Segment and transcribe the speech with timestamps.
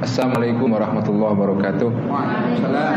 [0.00, 1.90] Assalamualaikum warahmatullahi wabarakatuh.
[2.08, 2.94] Waalaikumsalam.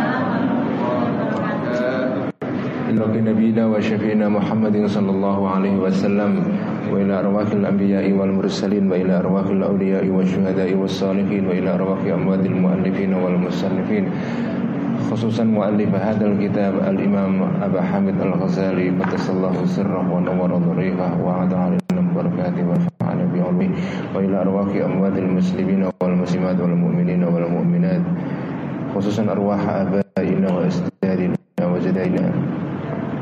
[2.93, 6.47] Nabi nabiyina wa syafiina Muhammadin sallallahu alaihi wasallam
[6.87, 11.51] wa ila arwahil anbiya'i wal mursalin wa ila arwahil awliya'i wa syuhada'i was salihin wa
[11.51, 14.07] ila arwahi amwadil muallifin wal musannifin
[15.13, 22.01] خصوصا مؤلف هذا الكتاب الإمام أبا حامد الغزالي قدس الله سره ونور ضريفه وعاد علينا
[22.17, 22.65] بركاته
[23.43, 23.69] بعلمه
[24.15, 28.01] وإلى أرواح أموات المسلمين والمسلمات والمؤمنين والمؤمنات
[28.95, 32.31] خصوصا أرواح آبائنا وأجدادنا وجدائنا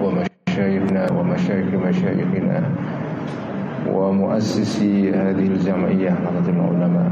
[0.02, 2.58] ومشايخنا ومشايخ مشايخنا
[3.90, 7.12] ومؤسسي هذه الجمعية نهضة العلماء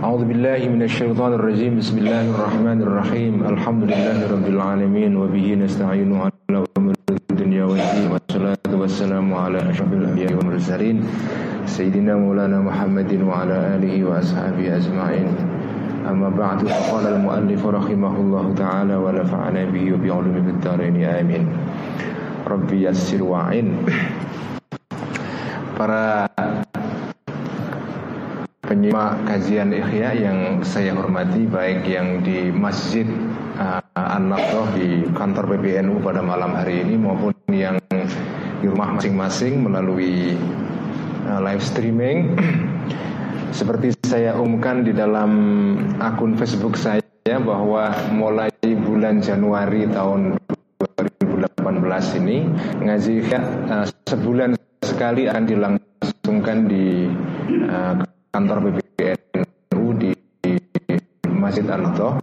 [0.00, 1.76] أعوذ بالله من الشيطان الرجيم.
[1.76, 3.34] بسم الله الرحمن الرحيم.
[3.52, 6.94] الحمد لله رب العالمين وبه نستعين على أمور
[7.30, 8.08] الدنيا والدين.
[8.08, 11.04] والصلاة والسلام على أشرف الأنبياء والمرسلين
[11.68, 15.28] سيدنا مولانا محمد وعلى آله وأصحابه أجمعين.
[16.08, 20.96] أما بعد فقال المؤلف رحمه الله تعالى ونفعنا به وبعلوم الدارين.
[21.04, 21.44] آمين.
[22.48, 23.68] ربي يسر وعين
[25.80, 26.28] Para
[28.70, 33.02] penyimak kajian Ikhya yang saya hormati baik yang di Masjid
[33.58, 37.82] uh, An-Nahdhah di kantor PBNU pada malam hari ini maupun yang
[38.62, 40.38] di rumah masing-masing melalui
[41.26, 42.38] uh, live streaming.
[43.58, 45.30] Seperti saya umumkan di dalam
[45.98, 48.54] akun Facebook saya bahwa mulai
[48.86, 50.38] bulan Januari tahun
[50.78, 52.46] 2018 ini
[52.86, 54.54] ngaji Ikhya uh, sebulan
[54.86, 57.10] sekali akan dilangsungkan di
[57.66, 57.98] uh,
[58.30, 60.10] kantor PBNU di
[61.26, 62.22] Masjid Al-Aqsa.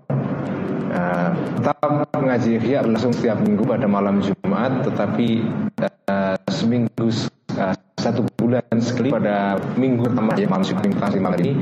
[0.87, 1.29] Uh,
[1.59, 1.83] tetap
[2.15, 5.43] mengaji Ihya langsung setiap minggu pada malam Jumat, tetapi
[5.83, 7.11] uh, seminggu
[7.59, 11.53] uh, satu bulan sekali pada minggu pertama ya malam Jumat malam ini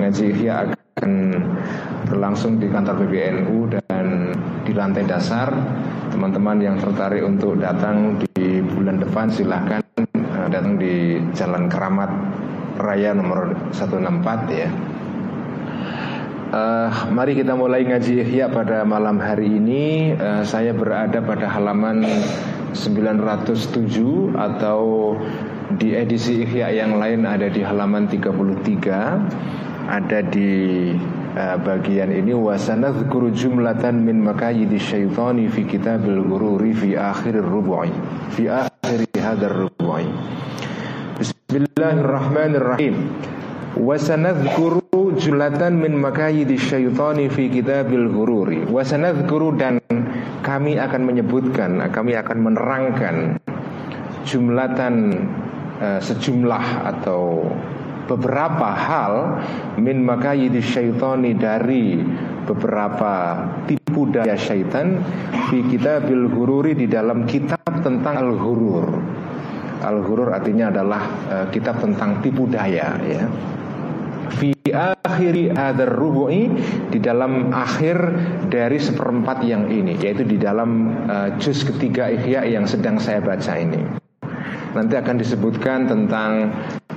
[0.00, 1.12] ngaji Ihya akan
[2.08, 4.32] berlangsung di kantor PBNU dan
[4.64, 5.52] di lantai dasar.
[6.08, 9.80] Teman-teman yang tertarik untuk datang di bulan depan silahkan
[10.48, 12.10] datang di Jalan Keramat
[12.76, 14.70] Raya nomor 164 ya.
[16.52, 20.12] Uh, mari kita mulai ngaji Ihya pada malam hari ini.
[20.12, 22.04] Uh, saya berada pada halaman
[22.76, 25.16] 907 atau
[25.80, 29.88] di edisi Ihya yang lain ada di halaman 33.
[29.88, 30.92] Ada di
[31.32, 37.92] uh, bagian ini wasanadzkuru jumlatan min makayidi syaitani fi kitabil gururi fi akhir rubu'i
[38.36, 40.04] fi akhir hadar rubu'i.
[41.52, 43.12] Bismillahirrahmanirrahim.
[43.76, 48.64] Wasanadzkuru julatan min makayidi syaitani fi kitabil ghururi.
[48.72, 49.76] Wasanadzkuru dan
[50.40, 53.16] kami akan menyebutkan, kami akan menerangkan
[54.24, 55.12] jumlatan
[55.76, 57.44] uh, sejumlah atau
[58.08, 59.44] beberapa hal
[59.76, 62.00] min makayidi syaitani dari
[62.48, 65.04] beberapa tipu daya syaitan
[65.52, 69.20] fi kitabil ghururi di dalam kitab tentang al-ghurur.
[69.82, 73.26] Al-Ghurur artinya adalah uh, kitab tentang tipu daya ya.
[74.32, 76.48] Fi akhiri hadar rubu'i
[76.88, 77.96] di dalam akhir
[78.48, 83.52] dari seperempat yang ini yaitu di dalam uh, juz ketiga Ihya yang sedang saya baca
[83.58, 83.82] ini.
[84.72, 86.48] Nanti akan disebutkan tentang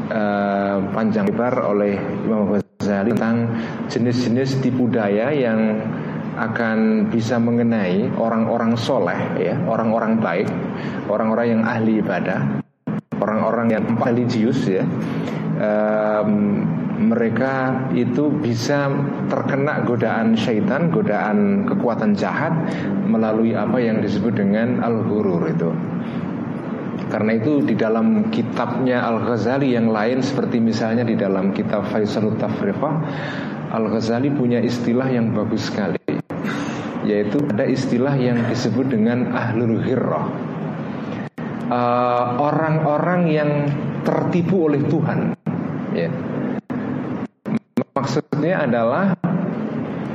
[0.08, 3.52] uh, panjang lebar oleh Imam Ghazali tentang
[3.92, 5.84] jenis-jenis tipu daya yang
[6.40, 10.48] akan bisa mengenai orang-orang soleh ya, orang-orang baik,
[11.08, 12.65] orang-orang yang ahli ibadah
[13.22, 14.84] orang-orang yang religius ya
[15.60, 16.32] um,
[16.96, 18.88] mereka itu bisa
[19.28, 22.56] terkena godaan syaitan, godaan kekuatan jahat
[23.04, 25.76] melalui apa yang disebut dengan al-ghurur itu.
[27.12, 32.96] Karena itu di dalam kitabnya Al-Ghazali yang lain seperti misalnya di dalam kitab Faisalut Tafriqah
[33.72, 36.02] Al-Ghazali punya istilah yang bagus sekali
[37.06, 40.26] yaitu ada istilah yang disebut dengan ahlul ghirrah
[42.40, 43.52] orang-orang uh, yang
[44.06, 45.34] tertipu oleh Tuhan.
[45.96, 46.10] Ya.
[47.96, 49.16] Maksudnya adalah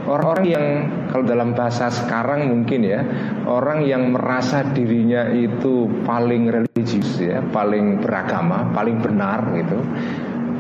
[0.07, 0.67] orang-orang yang
[1.11, 3.01] kalau dalam bahasa sekarang mungkin ya
[3.49, 9.81] orang yang merasa dirinya itu paling religius ya, paling beragama, paling benar gitu.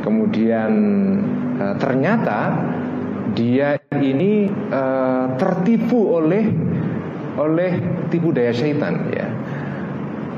[0.00, 0.72] Kemudian
[1.60, 2.56] uh, ternyata
[3.36, 6.50] dia ini uh, tertipu oleh
[7.38, 7.78] oleh
[8.10, 9.39] tipu daya syaitan ya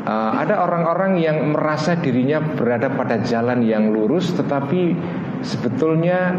[0.02, 4.99] Uh, ada orang-orang yang merasa dirinya berada pada jalan yang lurus, tetapi
[5.46, 6.34] sebetulnya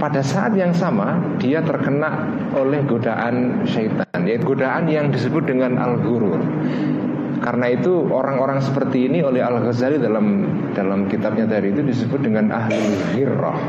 [0.00, 2.24] pada saat yang sama dia terkena
[2.56, 6.40] oleh godaan syaitan, yaitu godaan yang disebut dengan al-ghurur.
[7.44, 12.48] Karena itu orang-orang seperti ini oleh Al Ghazali dalam dalam kitabnya tadi itu disebut dengan
[12.48, 12.80] ahli
[13.12, 13.60] hirrah,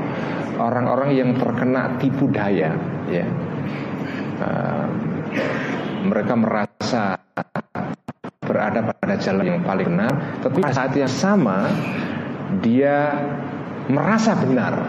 [0.56, 2.80] orang-orang yang terkena tipu daya,
[3.12, 3.28] ya.
[4.40, 4.88] Uh,
[6.00, 7.20] mereka merasa
[8.60, 10.12] berada pada jalan yang paling benar,
[10.44, 11.72] tetapi pada saat yang sama
[12.60, 13.16] dia
[13.88, 14.84] merasa benar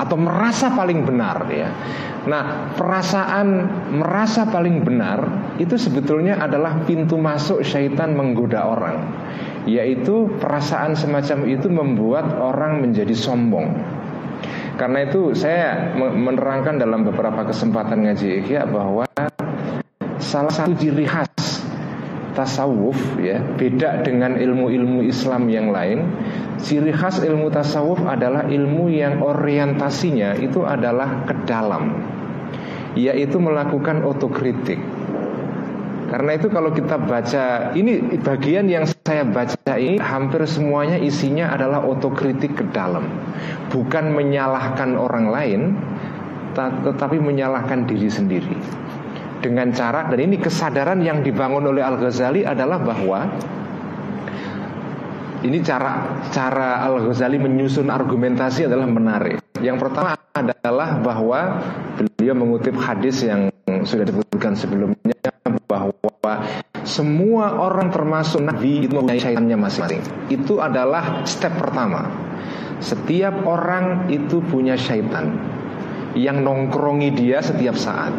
[0.00, 1.68] atau merasa paling benar ya.
[2.24, 8.96] Nah, perasaan merasa paling benar itu sebetulnya adalah pintu masuk syaitan menggoda orang.
[9.68, 13.76] Yaitu perasaan semacam itu membuat orang menjadi sombong.
[14.80, 19.04] Karena itu saya menerangkan dalam beberapa kesempatan ngaji ikhya bahwa
[20.16, 21.60] salah satu ciri khas
[22.32, 26.06] tasawuf ya beda dengan ilmu-ilmu Islam yang lain
[26.60, 31.96] ciri khas ilmu tasawuf adalah ilmu yang orientasinya itu adalah ke dalam
[32.98, 34.80] yaitu melakukan otokritik.
[36.10, 41.86] Karena itu kalau kita baca ini bagian yang saya baca ini hampir semuanya isinya adalah
[41.86, 43.06] otokritik ke dalam.
[43.70, 45.60] Bukan menyalahkan orang lain
[46.58, 48.58] tetapi menyalahkan diri sendiri
[49.40, 53.20] dengan cara dan ini kesadaran yang dibangun oleh Al Ghazali adalah bahwa
[55.40, 59.40] ini cara cara Al Ghazali menyusun argumentasi adalah menarik.
[59.60, 61.40] Yang pertama adalah bahwa
[61.96, 63.48] beliau mengutip hadis yang
[63.84, 65.16] sudah disebutkan sebelumnya
[65.64, 66.32] bahwa
[66.82, 70.02] semua orang termasuk nabi itu mempunyai syaitannya masing-masing.
[70.28, 72.08] Itu adalah step pertama.
[72.80, 75.36] Setiap orang itu punya syaitan
[76.16, 78.10] yang nongkrongi dia setiap saat.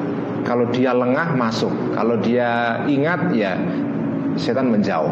[0.42, 3.58] Kalau dia lengah masuk, kalau dia ingat ya
[4.36, 5.12] setan menjauh.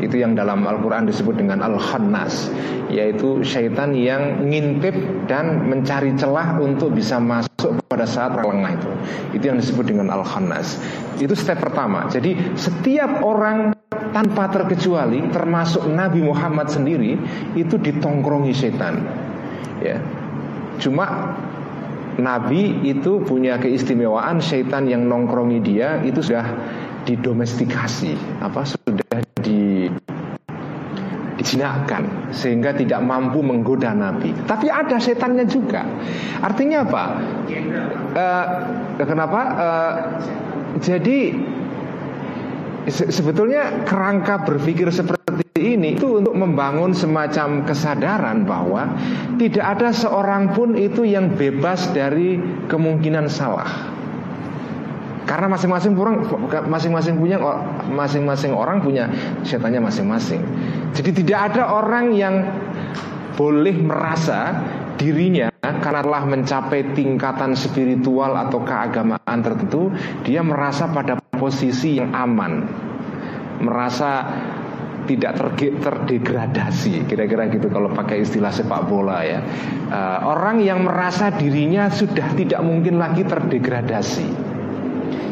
[0.00, 2.48] Itu yang dalam Al-Quran disebut dengan Al-Khannas
[2.88, 4.96] Yaitu syaitan yang ngintip
[5.28, 8.90] dan mencari celah untuk bisa masuk pada saat lengah itu.
[9.36, 10.80] Itu yang disebut dengan Al-Khannas.
[11.20, 12.08] Itu step pertama.
[12.08, 13.76] Jadi setiap orang
[14.10, 17.14] tanpa terkecuali Termasuk Nabi Muhammad sendiri
[17.54, 19.06] Itu ditongkrongi setan
[19.80, 19.96] Ya.
[20.76, 21.36] Cuma
[22.20, 26.46] Nabi itu punya keistimewaan syaitan yang nongkrongi dia itu sudah
[27.04, 29.88] didomestikasi apa sudah di
[31.40, 34.36] dijinakkan sehingga tidak mampu menggoda Nabi.
[34.44, 35.88] Tapi ada setannya juga.
[36.44, 37.04] Artinya apa?
[38.12, 38.46] Uh,
[39.00, 39.40] kenapa?
[39.56, 39.94] Uh,
[40.84, 41.32] jadi
[42.92, 48.96] se sebetulnya kerangka berpikir seperti ini itu untuk membangun semacam kesadaran bahwa
[49.36, 53.68] tidak ada seorang pun itu yang bebas dari kemungkinan salah.
[55.28, 56.26] Karena masing-masing orang
[56.66, 57.38] masing-masing punya
[57.86, 59.06] masing-masing orang punya
[59.46, 60.42] setannya masing-masing.
[60.96, 62.34] Jadi tidak ada orang yang
[63.38, 64.58] boleh merasa
[64.98, 69.92] dirinya karena telah mencapai tingkatan spiritual atau keagamaan tertentu,
[70.26, 72.66] dia merasa pada posisi yang aman.
[73.60, 74.24] Merasa
[75.10, 79.42] tidak terdegradasi kira-kira gitu kalau pakai istilah sepak bola ya
[79.90, 84.50] uh, orang yang merasa dirinya sudah tidak mungkin lagi terdegradasi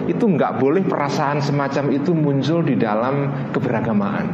[0.09, 4.27] itu nggak boleh perasaan semacam itu muncul di dalam keberagamaan.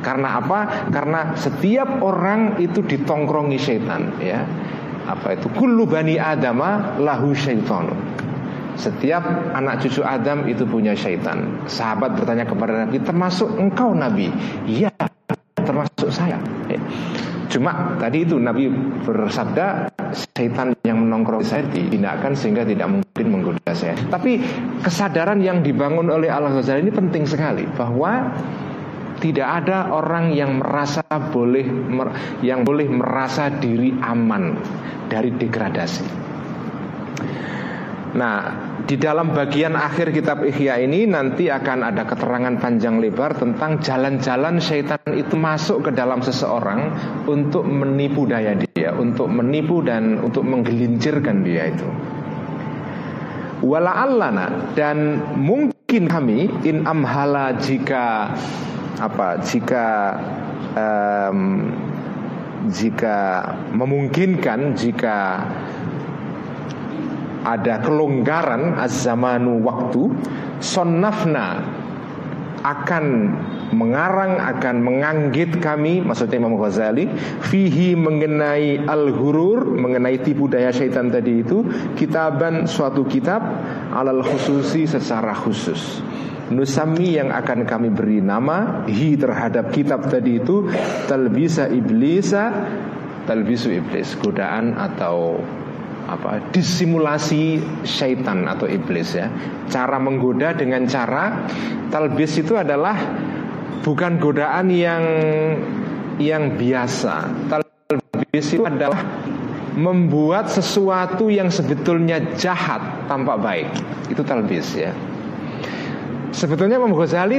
[0.00, 0.88] Karena apa?
[0.88, 4.44] Karena setiap orang itu ditongkrongi setan, ya.
[5.04, 5.52] Apa itu?
[5.52, 7.88] Kullu adama lahu syaitan.
[8.74, 9.22] Setiap
[9.54, 11.62] anak cucu Adam itu punya syaitan.
[11.70, 14.28] Sahabat bertanya kepada Nabi, termasuk engkau Nabi?
[14.66, 14.90] Iya,
[15.58, 16.38] termasuk saya.
[16.66, 16.80] Ya.
[17.54, 18.66] Cuma tadi itu Nabi
[19.06, 24.42] bersabda Setan yang menongkrong saya dibinakan sehingga tidak mungkin menggoda saya Tapi
[24.82, 28.34] kesadaran yang dibangun oleh Allah Ghazali ini penting sekali Bahwa
[29.22, 31.64] tidak ada orang yang merasa boleh
[32.42, 34.58] yang boleh merasa diri aman
[35.06, 36.33] dari degradasi.
[38.14, 38.38] Nah,
[38.86, 44.62] di dalam bagian akhir kitab Ihya ini nanti akan ada keterangan panjang lebar tentang jalan-jalan
[44.62, 46.94] syaitan itu masuk ke dalam seseorang
[47.26, 51.88] untuk menipu daya dia, untuk menipu dan untuk menggelincirkan dia itu.
[53.66, 58.30] Wala'allana dan mungkin kami in amhala jika
[59.02, 59.86] apa jika
[60.78, 61.66] um,
[62.70, 65.44] jika memungkinkan jika
[67.44, 70.10] ada kelonggaran az-zamanu waktu.
[70.64, 71.60] Sonnafna
[72.64, 73.04] akan
[73.76, 77.04] mengarang akan menganggit kami maksudnya Imam Ghazali
[77.44, 81.60] fihi mengenai al-hurur mengenai tipu daya syaitan tadi itu
[81.92, 83.44] kitaban suatu kitab
[83.92, 86.00] alal khususi secara khusus.
[86.44, 90.68] Nusami yang akan kami beri nama Hi terhadap kitab tadi itu
[91.08, 92.52] Talbisa iblisa
[93.24, 95.40] Talbisu iblis Godaan atau
[96.04, 99.32] apa disimulasi syaitan atau iblis ya.
[99.72, 101.48] Cara menggoda dengan cara
[101.88, 102.96] talbis itu adalah
[103.84, 105.04] bukan godaan yang
[106.20, 107.48] yang biasa.
[107.48, 109.00] Talbis itu adalah
[109.74, 113.68] membuat sesuatu yang sebetulnya jahat tampak baik.
[114.08, 114.94] Itu talbis ya.
[116.34, 117.38] Sebetulnya Imam Ghazali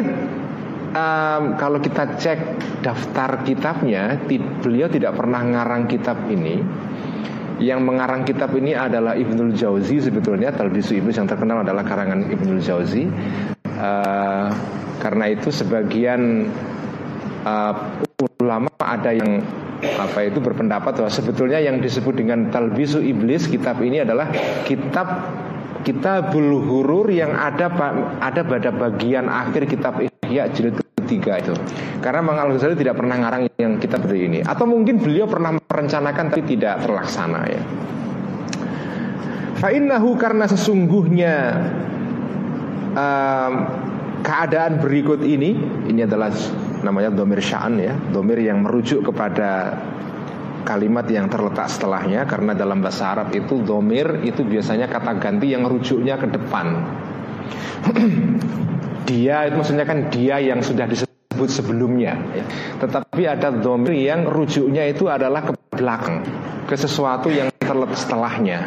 [0.95, 2.39] um, kalau kita cek
[2.79, 4.15] daftar kitabnya,
[4.63, 6.63] beliau tidak pernah ngarang kitab ini.
[7.55, 12.59] Yang mengarang kitab ini adalah Ibnul Jauzi sebetulnya Talbisu Iblis yang terkenal adalah karangan Ibnul
[12.59, 13.07] Jauzi.
[13.75, 14.47] Uh,
[14.99, 16.51] karena itu sebagian
[17.43, 17.73] uh,
[18.39, 19.43] ulama ada yang
[19.99, 24.31] apa itu berpendapat bahwa sebetulnya yang disebut dengan Talbisu Iblis kitab ini adalah
[24.63, 25.07] kitab
[25.85, 27.69] kita Hurur yang ada
[28.17, 31.53] ada pada bagian akhir kitab Ihya jilid ketiga itu.
[31.99, 34.39] Karena Mang Al Ghazali tidak pernah ngarang yang kitab seperti ini.
[34.41, 37.61] Atau mungkin beliau pernah merencanakan tapi tidak terlaksana ya.
[39.55, 41.33] Fa'innahu karena sesungguhnya
[42.91, 43.53] um,
[44.19, 45.55] keadaan berikut ini
[45.87, 46.33] ini adalah
[46.83, 49.79] namanya domir sya'an ya, domir yang merujuk kepada
[50.65, 55.63] kalimat yang terletak setelahnya karena dalam bahasa Arab itu domir itu biasanya kata ganti yang
[55.63, 56.67] rujuknya ke depan.
[59.05, 62.17] dia itu maksudnya kan dia yang sudah disebut sebelumnya.
[62.33, 62.43] Ya.
[62.81, 66.23] Tetapi ada domir yang rujuknya itu adalah ke belakang
[66.65, 68.59] ke sesuatu yang terletak setelahnya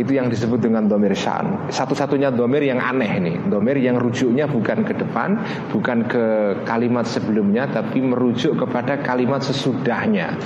[0.00, 4.88] itu yang disebut dengan domir syan satu-satunya domir yang aneh nih domir yang rujuknya bukan
[4.88, 5.36] ke depan
[5.68, 6.24] bukan ke
[6.64, 10.36] kalimat sebelumnya tapi merujuk kepada kalimat sesudahnya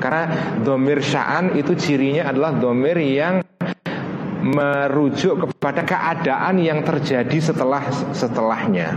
[0.00, 3.44] karena domir sya'an itu cirinya adalah domir yang
[4.40, 7.84] merujuk kepada keadaan yang terjadi setelah
[8.16, 8.96] setelahnya.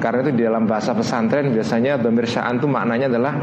[0.00, 3.34] Karena itu di dalam bahasa pesantren biasanya domir sya'an itu maknanya adalah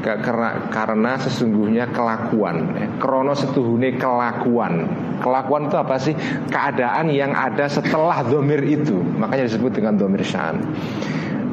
[0.00, 2.88] karena karena sesungguhnya kelakuan ya.
[2.96, 4.88] krono setuhune kelakuan
[5.20, 6.16] kelakuan itu apa sih
[6.48, 10.56] keadaan yang ada setelah domir itu makanya disebut dengan domir sya'an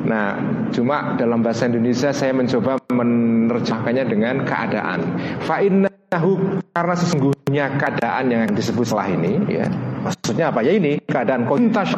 [0.06, 0.38] Nah,
[0.70, 5.00] cuma dalam bahasa Indonesia saya mencoba menerjemahkannya dengan keadaan.
[5.48, 9.68] Fa'innahu karena sesungguhnya keadaan yang disebut setelah ini ya.
[10.06, 11.92] Maksudnya apa ya ini keadaan kontas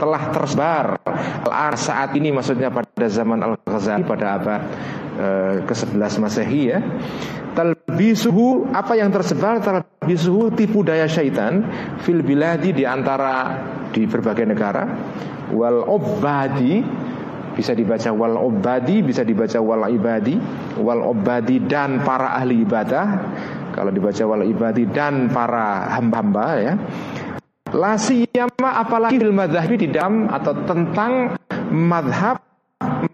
[0.00, 0.98] telah tersebar
[1.48, 4.62] al saat ini maksudnya pada zaman Al-Ghazali pada abad
[5.16, 5.26] e,
[5.64, 6.80] ke-11 Masehi ya.
[7.50, 11.66] Talbisuhu apa yang tersebar talbisuhu tipu daya syaitan
[12.04, 13.58] fil biladi di antara
[13.90, 14.86] di berbagai negara
[15.50, 16.82] wal obadi
[17.54, 20.38] bisa dibaca wal obadi, bisa dibaca wal ibadi,
[20.78, 23.06] wal obadi dan para ahli ibadah.
[23.70, 26.74] Kalau dibaca wal ibadi dan para hamba-hamba ya.
[27.70, 31.38] La siyama apalagi fil madhabi di dalam atau tentang
[31.70, 32.42] madhab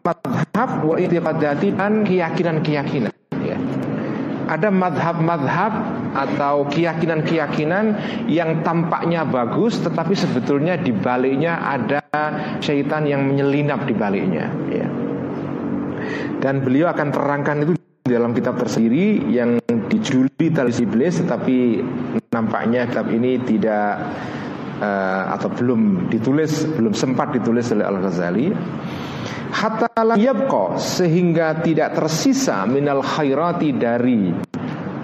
[0.00, 3.25] madhab wal itiqadati dan keyakinan-keyakinan ya.
[4.46, 5.72] Ada madhab-madhab
[6.14, 7.84] atau keyakinan-keyakinan
[8.30, 12.00] yang tampaknya bagus tetapi sebetulnya di baliknya ada
[12.62, 14.88] syaitan yang menyelinap di baliknya ya.
[16.38, 17.72] Dan beliau akan terangkan itu
[18.06, 19.58] dalam kitab tersendiri yang
[19.90, 21.82] dijuli Talis Iblis tetapi
[22.30, 24.06] nampaknya kitab ini tidak
[24.78, 28.54] uh, atau belum ditulis belum sempat ditulis oleh Al Ghazali
[29.50, 29.88] hatta
[30.78, 34.32] sehingga tidak tersisa minal khairati dari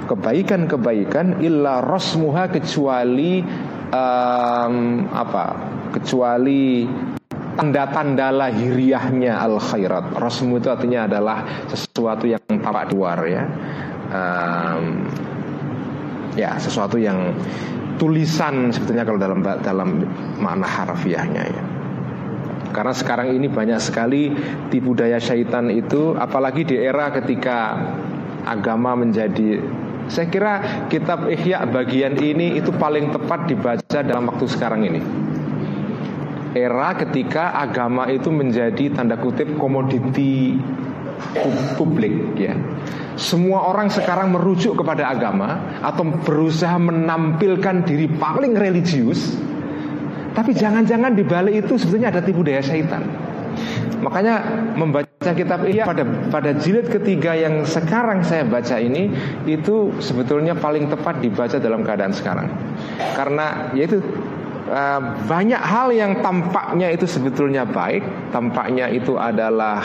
[0.06, 3.40] kebaikan-kebaikan illa rosmuha kecuali
[3.92, 5.46] um, apa?
[5.92, 6.88] Kecuali
[7.56, 10.16] tanda-tanda lahiriahnya al khairat.
[10.16, 13.44] Rosmu itu artinya adalah sesuatu yang tampak luar ya.
[14.12, 14.84] Um,
[16.36, 17.36] ya, sesuatu yang
[18.00, 19.88] tulisan sebetulnya kalau dalam dalam
[20.40, 21.81] makna harfiahnya ya.
[22.72, 24.32] Karena sekarang ini banyak sekali
[24.72, 27.76] tipu daya syaitan itu apalagi di era ketika
[28.42, 29.62] agama menjadi
[30.10, 30.54] saya kira
[30.90, 35.00] kitab Ihya bagian ini itu paling tepat dibaca dalam waktu sekarang ini.
[36.52, 40.58] Era ketika agama itu menjadi tanda kutip komoditi
[41.78, 42.52] publik ya.
[43.16, 49.32] Semua orang sekarang merujuk kepada agama atau berusaha menampilkan diri paling religius.
[50.32, 53.04] Tapi jangan-jangan di balik itu sebetulnya ada tipu daya syaitan.
[54.02, 54.42] Makanya
[54.74, 59.14] membaca kitab Ihya pada pada jilid ketiga yang sekarang saya baca ini
[59.46, 62.50] itu sebetulnya paling tepat dibaca dalam keadaan sekarang.
[63.14, 64.02] Karena yaitu
[64.66, 68.02] uh, banyak hal yang tampaknya itu sebetulnya baik,
[68.34, 69.78] tampaknya itu adalah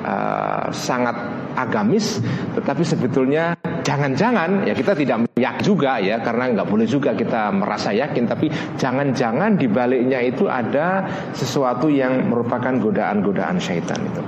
[0.00, 2.20] uh, sangat agamis,
[2.58, 7.94] tetapi sebetulnya jangan-jangan ya kita tidak yakin juga ya karena nggak boleh juga kita merasa
[7.94, 14.22] yakin, tapi jangan-jangan di baliknya itu ada sesuatu yang merupakan godaan-godaan syaitan itu.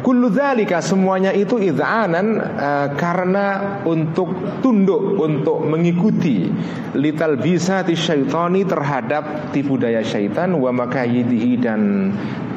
[0.00, 4.32] Kullu dzalika semuanya itu idzanan uh, karena untuk
[4.64, 6.48] tunduk untuk mengikuti
[6.96, 12.10] lital bisa syaitani terhadap tipu daya syaitan wa makayidihi dan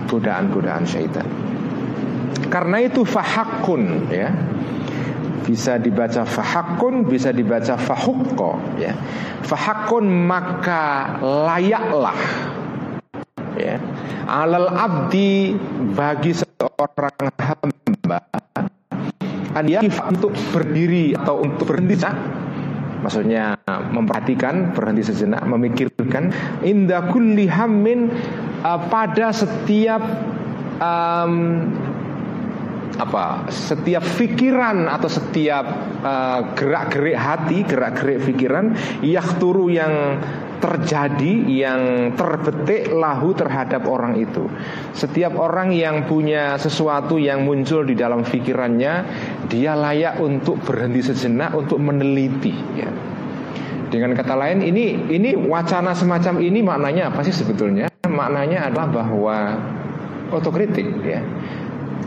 [0.08, 1.28] godaan-godaan syaitan.
[2.50, 4.30] Karena itu fahakun ya.
[5.44, 8.96] Bisa dibaca fahakun, bisa dibaca fahukko ya.
[9.44, 12.20] Fahakun maka layaklah
[13.60, 13.76] ya.
[14.24, 15.52] Alal abdi
[15.94, 18.24] bagi seorang hamba
[19.54, 19.68] an
[20.10, 22.02] untuk berdiri atau untuk berhenti
[23.04, 26.32] maksudnya memperhatikan berhenti sejenak memikirkan
[26.64, 28.08] indah kulli hammin
[28.64, 30.00] uh, pada setiap
[30.80, 31.68] um,
[32.94, 35.66] apa setiap pikiran atau setiap
[36.06, 40.22] uh, gerak-gerik hati, gerak-gerik pikiran yahturu yang
[40.64, 41.82] terjadi yang
[42.16, 44.48] terbetik lahu terhadap orang itu.
[44.96, 48.94] Setiap orang yang punya sesuatu yang muncul di dalam pikirannya,
[49.52, 52.88] dia layak untuk berhenti sejenak untuk meneliti ya.
[53.92, 57.92] Dengan kata lain ini ini wacana semacam ini maknanya apa sih sebetulnya?
[58.08, 59.38] Maknanya adalah bahwa
[60.34, 61.22] otokritik ya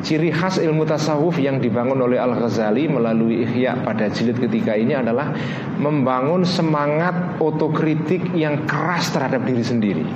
[0.06, 5.34] Ciri khas ilmu tasawuf yang dibangun oleh Al-Ghazali melalui Ihya pada jilid ketiga ini adalah
[5.82, 10.06] membangun semangat otokritik yang keras terhadap diri sendiri.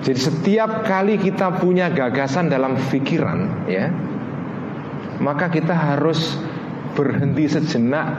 [0.00, 3.92] Jadi setiap kali kita punya gagasan dalam pikiran, ya,
[5.20, 6.40] maka kita harus
[6.96, 8.16] berhenti sejenak,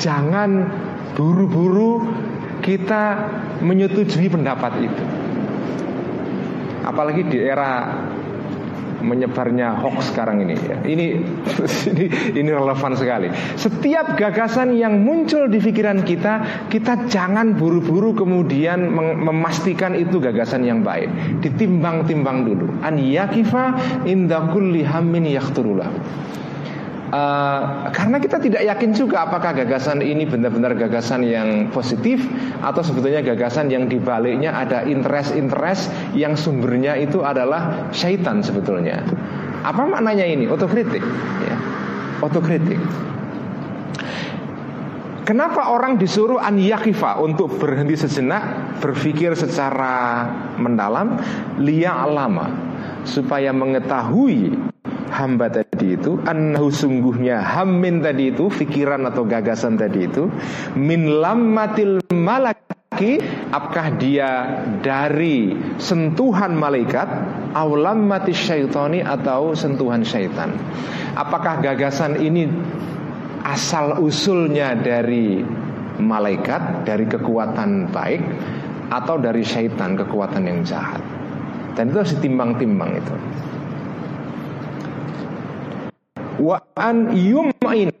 [0.00, 0.64] jangan
[1.12, 2.08] buru-buru
[2.64, 3.20] kita
[3.60, 5.04] menyetujui pendapat itu.
[6.88, 8.00] Apalagi di era
[9.04, 10.76] menyebarnya hoax sekarang ini ya.
[10.80, 11.06] Ini
[11.92, 12.04] ini
[12.40, 13.28] ini relevan sekali.
[13.60, 20.80] Setiap gagasan yang muncul di pikiran kita, kita jangan buru-buru kemudian memastikan itu gagasan yang
[20.80, 21.12] baik.
[21.44, 22.66] Ditimbang-timbang dulu.
[22.80, 23.76] An yakifa
[24.08, 25.28] inda kulli hammin
[27.14, 32.18] Uh, karena kita tidak yakin juga apakah gagasan ini benar-benar gagasan yang positif
[32.58, 38.98] atau sebetulnya gagasan yang dibaliknya ada interest-interest yang sumbernya itu adalah syaitan sebetulnya.
[39.62, 40.50] Apa maknanya ini?
[40.50, 41.06] Otokritik,
[41.46, 41.56] ya.
[42.18, 42.82] Otokritik.
[45.22, 50.26] Kenapa orang disuruh an yakifa untuk berhenti sejenak, berpikir secara
[50.58, 51.14] mendalam,
[51.62, 52.50] liya alama
[53.06, 54.73] supaya mengetahui
[55.14, 60.26] hamba tadi itu annahu sungguhnya hammin tadi itu pikiran atau gagasan tadi itu
[60.74, 63.22] min lammatil malaki
[63.54, 67.06] apakah dia dari sentuhan malaikat
[67.54, 70.58] awlam mati syaitani atau sentuhan syaitan.
[71.14, 72.50] Apakah gagasan ini
[73.46, 75.38] asal usulnya dari
[76.02, 78.22] malaikat dari kekuatan baik
[78.90, 80.98] atau dari syaitan kekuatan yang jahat?
[81.78, 83.14] Dan itu harus ditimbang-timbang itu
[86.38, 87.92] wa an yum'ina.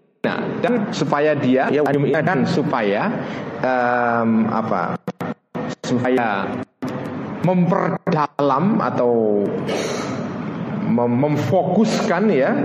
[0.64, 1.84] Dan supaya dia ya
[2.24, 3.12] dan supaya
[3.60, 4.96] um, apa
[5.84, 6.48] supaya
[7.44, 9.44] memperdalam atau
[10.80, 12.56] mem memfokuskan ya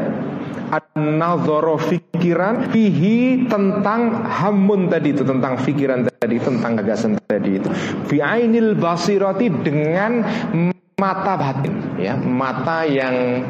[0.71, 7.67] an-nadhara fikiran fihi tentang hamun tadi itu tentang pikiran tadi tentang gagasan tadi itu.
[8.07, 10.23] Bi ainil basirati dengan
[10.95, 13.43] mata batin ya mata yang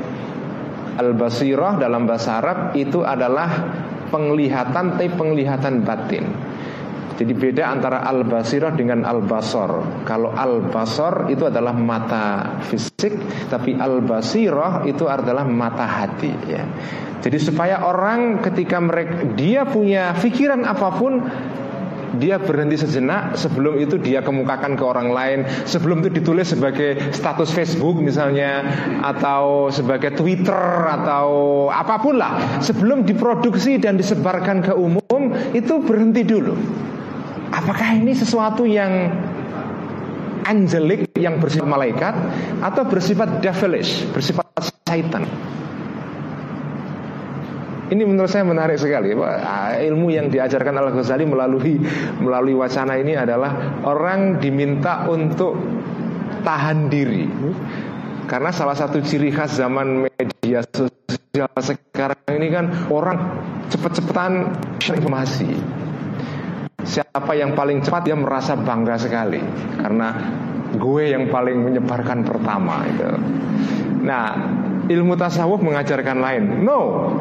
[0.97, 3.49] Al-basirah dalam bahasa Arab itu adalah
[4.09, 6.25] penglihatan tapi penglihatan batin.
[7.19, 10.03] Jadi beda antara al-basirah dengan al-basor.
[10.07, 13.11] Kalau al-basor itu adalah mata fisik,
[13.51, 16.63] tapi al-basirah itu adalah mata hati ya.
[17.19, 21.19] Jadi supaya orang ketika mereka dia punya pikiran apa pun
[22.17, 25.39] dia berhenti sejenak sebelum itu dia kemukakan ke orang lain.
[25.69, 28.65] Sebelum itu ditulis sebagai status Facebook misalnya
[29.05, 32.63] atau sebagai Twitter atau apa pun lah.
[32.63, 36.57] Sebelum diproduksi dan disebarkan ke umum itu berhenti dulu.
[37.53, 39.11] Apakah ini sesuatu yang
[40.49, 42.15] angelik yang bersifat malaikat
[42.65, 44.49] atau bersifat devilish bersifat
[44.89, 45.29] syaitan
[47.89, 49.13] ini menurut saya menarik sekali.
[49.13, 51.81] Ilmu yang diajarkan Al Ghazali melalui
[52.21, 55.57] melalui wacana ini adalah orang diminta untuk
[56.45, 57.25] tahan diri.
[58.29, 63.17] Karena salah satu ciri khas zaman media sosial sekarang ini kan orang
[63.73, 64.53] cepet-cepetan
[64.85, 65.49] informasi.
[66.85, 69.41] Siapa yang paling cepat dia merasa bangga sekali
[69.81, 70.15] karena
[70.77, 73.09] gue yang paling menyebarkan pertama itu.
[74.05, 74.31] Nah,
[74.87, 76.43] ilmu tasawuf mengajarkan lain.
[76.63, 77.11] No,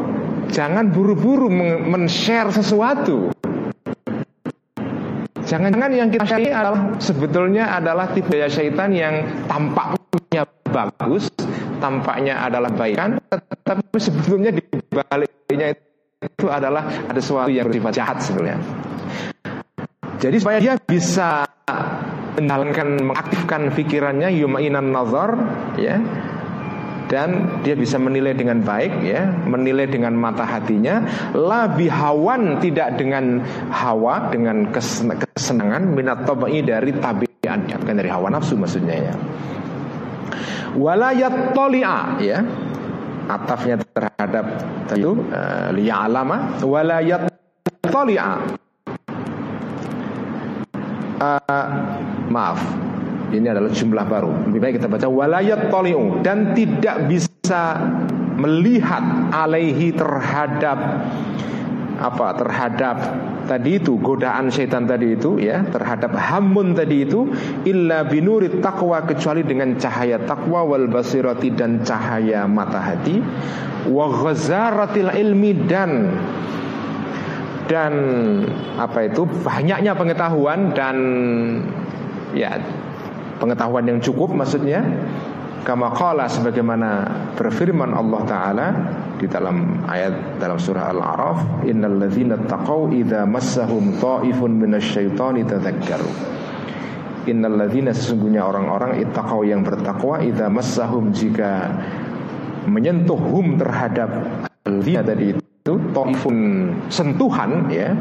[0.52, 1.48] jangan buru-buru
[1.88, 3.32] men-share sesuatu.
[5.48, 11.32] Jangan-jangan yang kita share adalah sebetulnya adalah tipe daya syaitan yang tampaknya bagus,
[11.80, 14.60] tampaknya adalah baikan, tetapi sebetulnya di
[14.92, 15.72] baliknya
[16.20, 18.60] itu adalah ada sesuatu yang bersifat jahat sebetulnya.
[20.18, 21.48] Jadi supaya dia bisa
[22.36, 25.34] menjalankan mengaktifkan pikirannya yumainan nazar
[25.74, 25.98] ya
[27.08, 29.32] dan dia bisa menilai dengan baik ya.
[29.48, 31.02] Menilai dengan mata hatinya.
[31.32, 33.40] Lebih hawan tidak dengan
[33.72, 39.14] hawa dengan kesenangan minat tabai dari tabiatnya bukan dari hawa nafsu maksudnya ya.
[40.76, 42.38] Walayat tolia ya.
[43.28, 46.64] Atafnya terhadap itu uh, liya'lama.
[46.64, 47.28] Walayat
[47.88, 48.40] tolia
[51.20, 51.68] uh,
[52.28, 52.60] maaf
[53.32, 54.30] ini adalah jumlah baru.
[54.48, 57.76] Lebih baik kita baca walayat toliu dan tidak bisa
[58.38, 60.78] melihat alaihi terhadap
[61.98, 62.96] apa terhadap
[63.50, 67.26] tadi itu godaan setan tadi itu ya terhadap hamun tadi itu
[67.66, 73.18] illa binurit takwa kecuali dengan cahaya takwa wal basirati dan cahaya mata hati
[73.90, 76.14] wa ghazaratil ilmi dan
[77.66, 77.92] dan
[78.78, 80.96] apa itu banyaknya pengetahuan dan
[82.32, 82.62] ya
[83.38, 84.82] pengetahuan yang cukup maksudnya
[85.68, 86.90] kama qala sebagaimana
[87.34, 88.66] berfirman Allah taala
[89.18, 96.10] di dalam ayat dalam surah Al-A'raf innal ladzina taqau idza massahum ta'ifun minasyaitani tadzakkaru.
[97.28, 101.68] Innal ladzina sesungguhnya orang-orang ittaqau yang bertakwa idza massahum jika
[102.64, 104.08] menyentuh hum terhadap
[104.64, 106.36] alladzina tadi itu ta'ifun
[106.88, 107.92] sentuhan ya.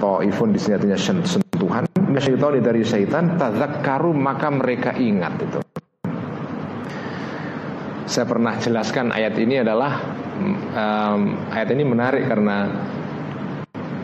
[0.00, 5.58] Ta'ifun di sini artinya sentuhan minasyaitan dari syaitan tadzakkaru maka mereka ingat itu.
[8.06, 9.98] Saya pernah jelaskan ayat ini adalah
[10.78, 12.70] um, ayat ini menarik karena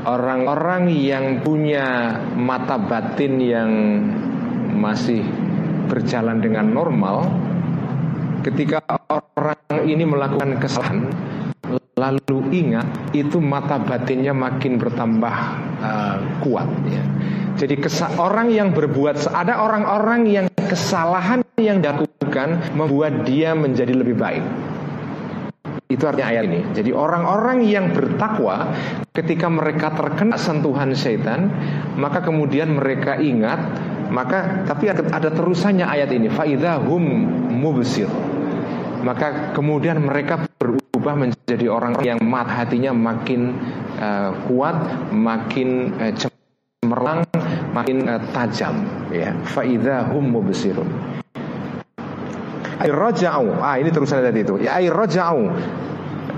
[0.02, 3.70] orang-orang yang punya mata batin yang
[4.74, 5.22] masih
[5.86, 7.30] berjalan dengan normal
[8.42, 11.06] ketika orang ini melakukan kesalahan
[12.00, 15.34] lalu ingat itu mata batinnya makin bertambah
[15.84, 17.04] uh, kuat ya.
[17.60, 17.76] Jadi
[18.16, 24.44] orang yang berbuat ada orang-orang yang kesalahan yang dilakukan membuat dia menjadi lebih baik.
[25.90, 26.60] Itu artinya ayat ini.
[26.72, 28.70] Jadi orang-orang yang bertakwa
[29.10, 31.50] ketika mereka terkena sentuhan setan,
[31.98, 33.58] maka kemudian mereka ingat,
[34.08, 36.30] maka tapi ada, terusannya ayat ini.
[36.30, 37.02] Faidahum
[37.50, 38.08] mubsir.
[39.02, 40.46] Maka kemudian mereka
[41.00, 43.56] berubah menjadi orang yang mata hatinya makin
[43.96, 47.24] uh, kuat, makin uh, cemerlang,
[47.72, 49.32] makin uh, tajam ya.
[49.48, 50.84] Faida hum mubsirun.
[52.84, 53.64] Air raja'u.
[53.64, 54.60] Ah ini terusan tadi itu.
[54.60, 55.48] Ya air raja'u.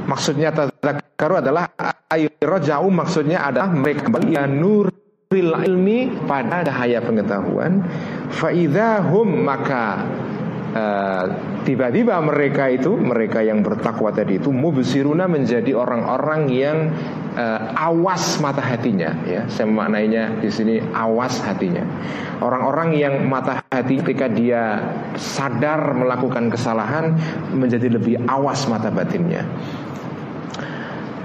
[0.07, 1.67] Maksudnya tadzakkaru adalah
[2.15, 7.83] air raja'u maksudnya adalah mereka kembali ya nuril ilmi pada cahaya pengetahuan.
[8.31, 10.07] Faida hum maka
[10.71, 11.27] uh,
[11.63, 16.91] tiba-tiba mereka itu mereka yang bertakwa tadi itu mubsiruna menjadi orang-orang yang
[17.39, 19.47] uh, awas mata hatinya ya.
[19.49, 21.83] Saya memaknainya di sini awas hatinya.
[22.43, 24.83] Orang-orang yang mata hati ketika dia
[25.15, 27.17] sadar melakukan kesalahan
[27.55, 29.47] menjadi lebih awas mata batinnya.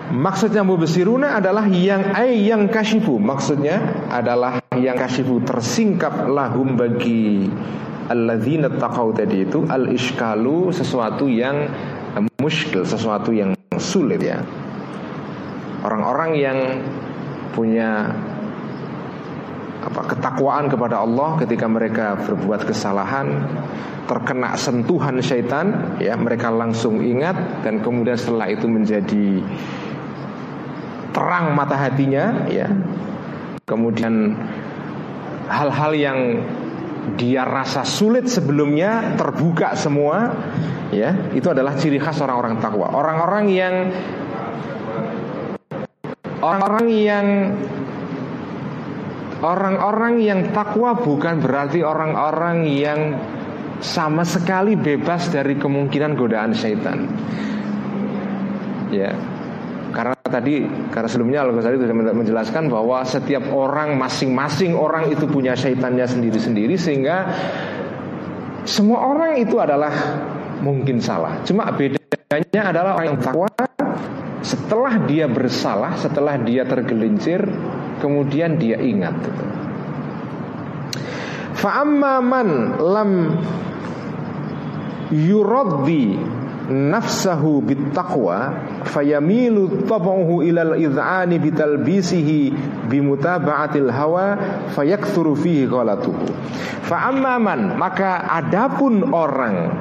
[0.08, 3.20] Maksudnya mubesiruna adalah yang ay yang kashifu.
[3.20, 7.52] Maksudnya adalah yang kashifu tersingkap lahum bagi
[8.08, 11.68] alladzina taqau tadi itu al iskalu sesuatu yang
[12.42, 14.42] muskil, sesuatu yang sulit ya.
[15.86, 16.58] Orang-orang yang
[17.54, 18.12] punya
[19.88, 23.48] apa ketakwaan kepada Allah ketika mereka berbuat kesalahan
[24.10, 29.40] terkena sentuhan syaitan ya mereka langsung ingat dan kemudian setelah itu menjadi
[31.16, 32.68] terang mata hatinya ya
[33.64, 34.36] kemudian
[35.48, 36.20] hal-hal yang
[37.16, 40.36] dia rasa sulit sebelumnya terbuka semua
[40.92, 41.32] ya.
[41.32, 42.92] Itu adalah ciri khas orang-orang takwa.
[42.92, 43.76] Orang-orang yang
[46.38, 47.28] Orang-orang yang
[49.38, 53.22] Orang-orang yang takwa bukan berarti orang-orang yang
[53.78, 57.06] sama sekali bebas dari kemungkinan godaan syaitan.
[58.90, 59.14] Ya,
[60.30, 66.06] tadi karena sebelumnya Al Ghazali sudah menjelaskan bahwa setiap orang masing-masing orang itu punya syaitannya
[66.06, 67.28] sendiri-sendiri sehingga
[68.68, 69.92] semua orang itu adalah
[70.60, 71.40] mungkin salah.
[71.48, 73.50] Cuma bedanya adalah orang yang takwa
[74.44, 77.42] setelah dia bersalah, setelah dia tergelincir,
[78.00, 79.16] kemudian dia ingat.
[81.58, 83.12] Fa'amma man lam
[85.10, 86.16] yuraddi
[86.68, 88.54] nafsahu bittaqwa
[88.88, 92.54] fayamilu tabahu ilal idhani bitalbisihi
[92.92, 94.26] bimutaba'atil hawa
[94.76, 96.28] fayakthuru fihi ghalatuhu.
[96.84, 99.72] Fa amman maka adapun orang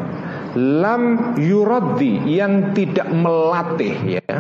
[0.57, 4.35] lam yuraddi yang tidak melatih ya.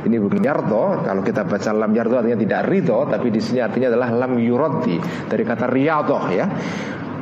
[0.00, 3.92] Ini bukan yardo kalau kita baca lam yardo artinya tidak ridho tapi di sini artinya
[3.92, 4.96] adalah lam yuraddi
[5.28, 6.46] dari kata riyadhah ya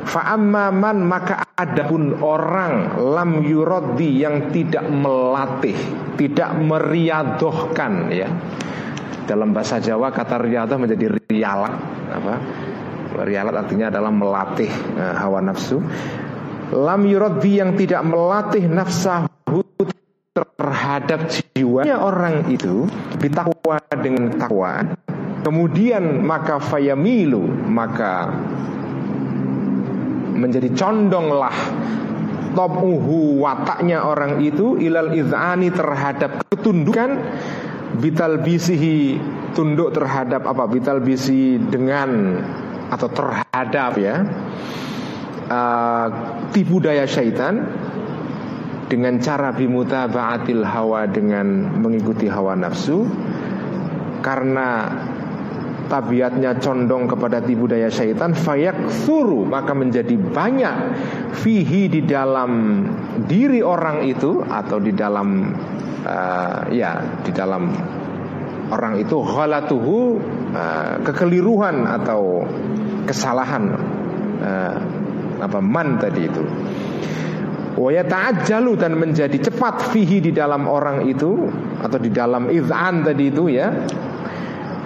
[0.05, 5.75] Fa'amman maka adapun orang lam yuroddi yang tidak melatih,
[6.15, 8.29] tidak meriadohkan ya.
[9.27, 11.75] Dalam bahasa Jawa kata riadoh menjadi rialat
[12.09, 12.33] apa?
[13.21, 15.77] Rialat artinya adalah melatih uh, hawa nafsu.
[16.73, 19.61] Lam yuroddi yang tidak melatih nafsahu
[20.33, 22.85] terhadap jiwanya orang itu
[23.17, 24.85] ditakwa dengan takwa.
[25.39, 28.29] Kemudian maka fayamilu maka
[30.39, 31.53] menjadi condonglah
[32.55, 37.19] topuhu wataknya orang itu ilal izani terhadap ketundukan
[37.99, 39.19] bital bisihi
[39.53, 40.65] tunduk terhadap apa?
[40.69, 42.39] Bital bisi dengan
[42.89, 44.25] atau terhadap ya
[45.49, 46.07] uh,
[46.53, 47.69] tipu daya syaitan
[48.89, 53.05] dengan cara bimuta baatil hawa dengan mengikuti hawa nafsu.
[54.19, 54.91] Karena
[55.89, 60.75] tabiatnya condong kepada tipu daya syaitan fayak suru maka menjadi banyak
[61.41, 62.85] fihi di dalam
[63.25, 65.49] diri orang itu atau di dalam
[66.05, 67.73] uh, ya di dalam
[68.69, 70.21] orang itu ghalatuhu
[70.53, 72.45] uh, kekeliruan atau
[73.09, 73.73] kesalahan
[74.39, 74.77] uh,
[75.41, 76.43] apa man tadi itu.
[77.79, 81.47] Waya ta'ajjalu dan menjadi cepat fihi di dalam orang itu
[81.79, 83.71] atau di dalam izan tadi itu ya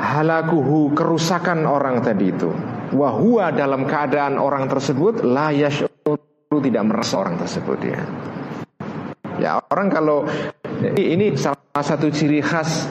[0.04, 2.52] halakuhu kerusakan orang tadi itu.
[2.94, 8.02] Wahua dalam keadaan orang tersebut la yashuru tidak merasa orang tersebut ya.
[9.42, 10.28] Ya orang kalau
[10.94, 12.86] ini salah satu ciri khas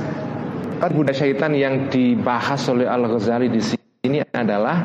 [0.90, 4.83] budaya syaitan yang dibahas oleh Al Ghazali di sini adalah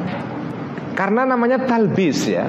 [0.94, 2.46] karena namanya talbis ya.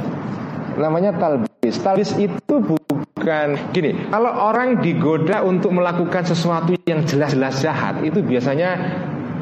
[0.76, 1.80] Namanya talbis.
[1.80, 8.76] Talbis itu bukan gini kalau orang digoda untuk melakukan sesuatu yang jelas-jelas jahat itu biasanya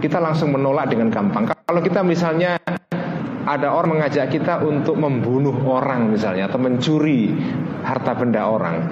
[0.01, 1.49] kita langsung menolak dengan gampang.
[1.49, 2.61] Kalau kita misalnya
[3.47, 7.31] ada orang mengajak kita untuk membunuh orang misalnya atau mencuri
[7.87, 8.91] harta benda orang,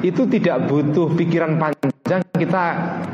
[0.00, 2.22] itu tidak butuh pikiran panjang.
[2.36, 2.62] Kita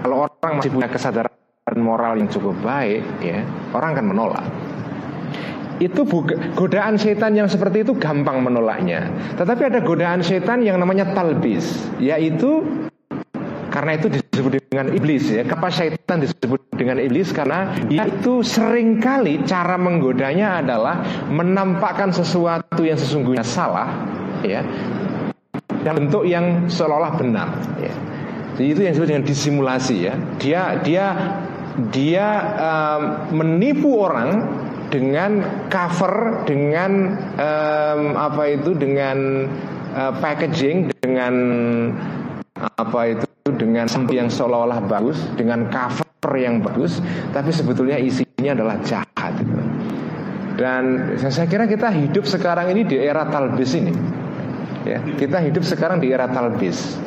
[0.04, 3.40] kalau orang masih punya kesadaran moral yang cukup baik, ya
[3.72, 4.46] orang akan menolak.
[5.80, 6.06] Itu
[6.54, 9.10] godaan setan yang seperti itu gampang menolaknya.
[9.34, 12.62] Tetapi ada godaan setan yang namanya talbis, yaitu
[13.82, 15.42] karena itu disebut dengan iblis ya.
[15.42, 17.34] Kenapa syaitan disebut dengan iblis?
[17.34, 23.90] Karena itu sering kali cara menggodanya adalah menampakkan sesuatu yang sesungguhnya salah
[24.46, 24.62] ya
[25.82, 27.90] dalam bentuk yang seolah-olah benar ya.
[28.54, 30.14] Jadi itu yang disebut dengan disimulasi ya.
[30.38, 31.06] Dia dia
[31.90, 32.26] dia
[32.62, 33.02] um,
[33.34, 34.46] menipu orang
[34.94, 39.50] dengan cover dengan um, apa itu dengan
[39.98, 41.34] uh, packaging dengan
[42.78, 47.02] apa itu dengan samping yang seolah-olah bagus, dengan cover yang bagus,
[47.34, 49.34] tapi sebetulnya isinya adalah jahat.
[50.54, 53.90] Dan saya kira kita hidup sekarang ini di era talbis ini.
[54.86, 56.98] Ya, kita hidup sekarang di era talbis.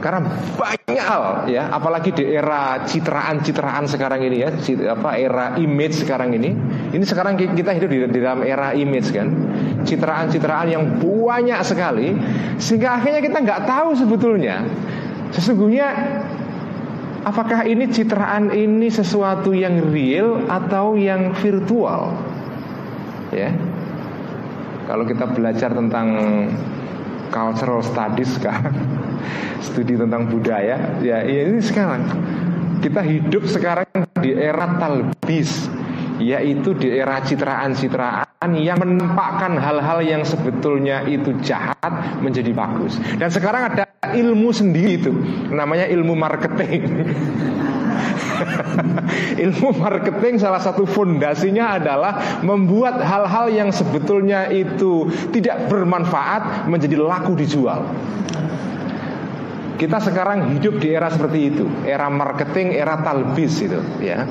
[0.00, 0.20] Karena
[0.56, 4.52] banyak hal ya, apalagi di era citraan-citraan sekarang ini ya,
[4.92, 6.52] apa era image sekarang ini.
[6.92, 9.28] Ini sekarang kita hidup di, di dalam era image kan.
[9.84, 12.12] Citraan-citraan yang banyak sekali
[12.60, 14.64] sehingga akhirnya kita nggak tahu sebetulnya
[15.34, 15.90] Sesungguhnya
[17.26, 22.14] apakah ini citraan ini sesuatu yang real atau yang virtual?
[23.34, 23.50] Ya.
[24.86, 26.06] Kalau kita belajar tentang
[27.34, 28.76] cultural studies sekarang,
[29.66, 32.04] studi tentang budaya, ya, ya ini sekarang
[32.84, 33.88] kita hidup sekarang
[34.20, 35.66] di era talbis
[36.22, 41.90] yaitu di era citraan-citraan yang menampakkan hal-hal yang sebetulnya itu jahat
[42.22, 43.00] menjadi bagus.
[43.18, 45.12] Dan sekarang ada ilmu sendiri itu,
[45.48, 46.82] namanya ilmu marketing.
[49.44, 57.32] ilmu marketing salah satu fondasinya adalah membuat hal-hal yang sebetulnya itu tidak bermanfaat menjadi laku
[57.38, 57.86] dijual.
[59.74, 64.22] Kita sekarang hidup di era seperti itu, era marketing, era talbis itu, ya.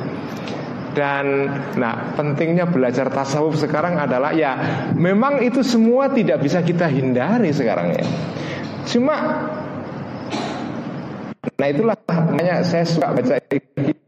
[0.94, 4.54] Dan nah pentingnya belajar tasawuf sekarang adalah ya
[4.94, 8.06] memang itu semua tidak bisa kita hindari sekarang ya.
[8.86, 9.16] Cuma
[11.64, 13.40] Nah itulah makanya saya suka baca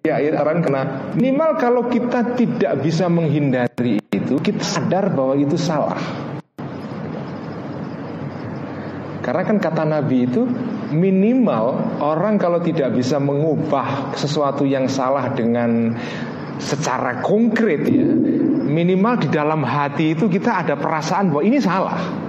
[0.04, 0.84] ya orang karena
[1.16, 5.96] minimal kalau kita tidak bisa menghindari itu kita sadar bahwa itu salah.
[9.24, 10.44] Karena kan kata Nabi itu
[10.92, 15.96] minimal orang kalau tidak bisa mengubah sesuatu yang salah dengan
[16.60, 18.04] secara konkret ya
[18.68, 22.25] minimal di dalam hati itu kita ada perasaan bahwa ini salah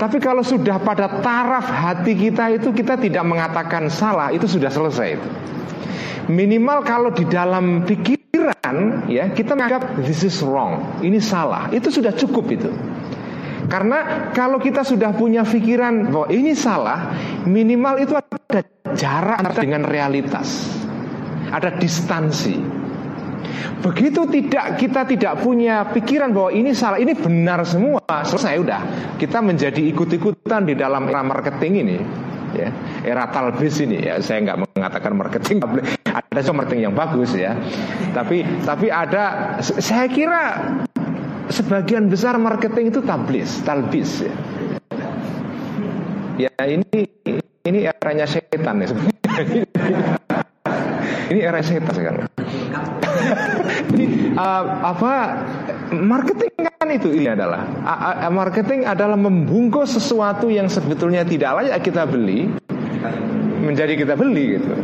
[0.00, 5.20] tapi kalau sudah pada taraf hati kita itu kita tidak mengatakan salah itu sudah selesai
[5.20, 5.28] itu
[6.32, 12.16] minimal kalau di dalam pikiran ya kita menganggap this is wrong ini salah itu sudah
[12.16, 12.72] cukup itu
[13.70, 17.14] karena kalau kita sudah punya pikiran bahwa ini salah,
[17.46, 18.66] minimal itu ada
[18.98, 20.66] jarak dengan realitas.
[21.54, 22.58] Ada distansi.
[23.80, 28.80] Begitu tidak kita tidak punya pikiran bahwa ini salah, ini benar semua, selesai udah.
[29.16, 31.96] Kita menjadi ikut-ikutan di dalam era marketing ini,
[32.54, 32.68] ya.
[33.00, 35.56] Era talbis ini ya, saya nggak mengatakan marketing
[36.18, 37.56] ada marketing yang bagus ya.
[38.12, 40.76] Tapi tapi ada saya kira
[41.50, 44.34] sebagian besar marketing itu tablis, talbis ya.
[46.40, 47.04] Ya ini
[47.68, 48.88] ini eranya setan ya
[51.30, 52.20] ini era setan sekarang.
[53.94, 55.12] Ini uh, apa
[55.92, 62.06] marketing kan itu ini adalah uh, marketing adalah membungkus sesuatu yang sebetulnya tidak layak kita
[62.06, 62.48] beli
[63.60, 64.74] menjadi kita beli gitu.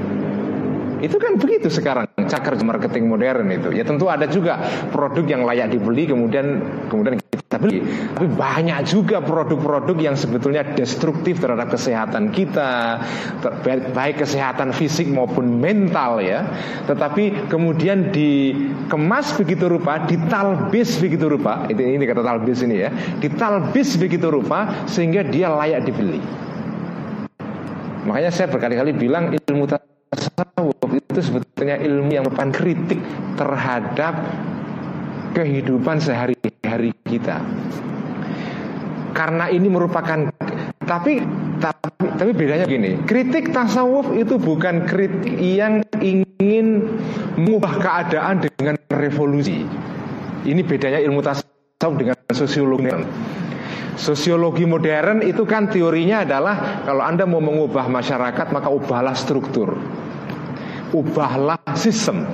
[0.96, 3.68] Itu kan begitu sekarang cakar marketing modern itu.
[3.72, 4.60] Ya tentu ada juga
[4.90, 7.20] produk yang layak dibeli kemudian kemudian
[7.60, 7.82] beli.
[8.14, 13.00] Tapi banyak juga produk-produk yang sebetulnya destruktif terhadap kesehatan kita,
[13.92, 16.46] baik kesehatan fisik maupun mental ya.
[16.86, 21.66] Tetapi kemudian dikemas begitu rupa, ditalbis begitu rupa.
[21.68, 22.90] Itu ini kata talbis ini ya.
[23.18, 26.20] Ditalbis begitu rupa sehingga dia layak dibeli.
[28.06, 33.02] Makanya saya berkali-kali bilang ilmu tasawuf itu sebetulnya ilmu yang merupakan kritik
[33.34, 34.14] terhadap
[35.36, 37.44] kehidupan sehari-hari kita.
[39.12, 40.32] Karena ini merupakan
[40.88, 41.20] tapi
[41.60, 46.88] tapi tapi bedanya gini, kritik tasawuf itu bukan kritik yang ingin
[47.36, 49.64] mengubah keadaan dengan revolusi.
[50.48, 52.88] Ini bedanya ilmu tasawuf dengan sosiologi.
[53.96, 59.72] Sosiologi modern itu kan teorinya adalah kalau Anda mau mengubah masyarakat maka ubahlah struktur
[60.94, 62.24] ubahlah sistem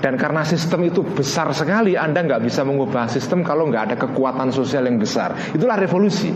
[0.00, 4.48] dan karena sistem itu besar sekali Anda nggak bisa mengubah sistem kalau nggak ada kekuatan
[4.48, 5.36] sosial yang besar.
[5.52, 6.32] Itulah revolusi.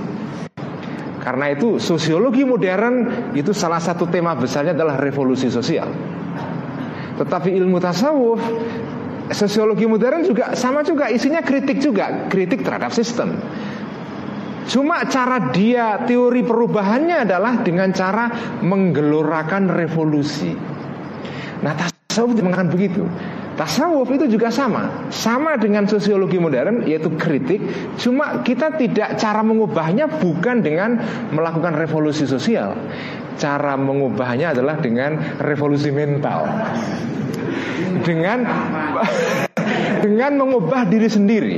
[1.24, 5.88] Karena itu sosiologi modern itu salah satu tema besarnya adalah revolusi sosial.
[7.16, 8.40] Tetapi ilmu tasawuf
[9.24, 13.40] Sosiologi modern juga sama juga isinya kritik juga Kritik terhadap sistem.
[14.68, 18.28] Cuma cara dia teori perubahannya adalah dengan cara
[18.60, 20.52] menggelorakan revolusi.
[21.64, 23.08] Nah tasawuf mengatakan begitu
[23.54, 25.06] Tasawuf itu juga sama.
[25.14, 27.62] Sama dengan sosiologi modern Yaitu kritik.
[27.98, 30.98] Cuma kita tidak Cara mengubahnya bukan dengan
[31.30, 32.74] Melakukan revolusi sosial.
[33.38, 36.46] Cara mengubahnya adalah dengan Revolusi mental.
[38.02, 38.42] Dengan
[40.04, 41.56] Dengan mengubah diri sendiri.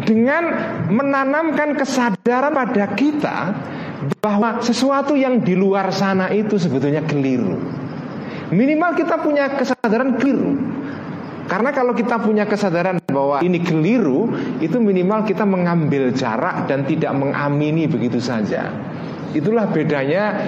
[0.00, 0.42] Dengan
[0.88, 3.38] menanamkan kesadaran pada kita
[4.22, 7.58] Bahwa sesuatu yang di luar sana itu sebetulnya keliru
[8.50, 10.58] Minimal kita punya kesadaran keliru.
[11.46, 14.30] Karena kalau kita punya kesadaran bahwa ini keliru,
[14.62, 18.70] itu minimal kita mengambil jarak dan tidak mengamini begitu saja.
[19.34, 20.38] Itulah bedanya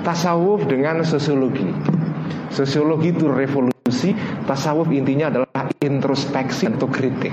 [0.00, 1.68] tasawuf dengan sosiologi.
[2.48, 4.16] Sosiologi itu revolusi,
[4.48, 7.32] tasawuf intinya adalah introspeksi atau kritik.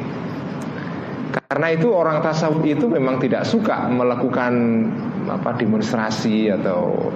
[1.32, 4.52] Karena itu orang tasawuf itu memang tidak suka melakukan
[5.32, 7.12] apa demonstrasi atau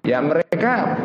[0.00, 0.96] ya mereka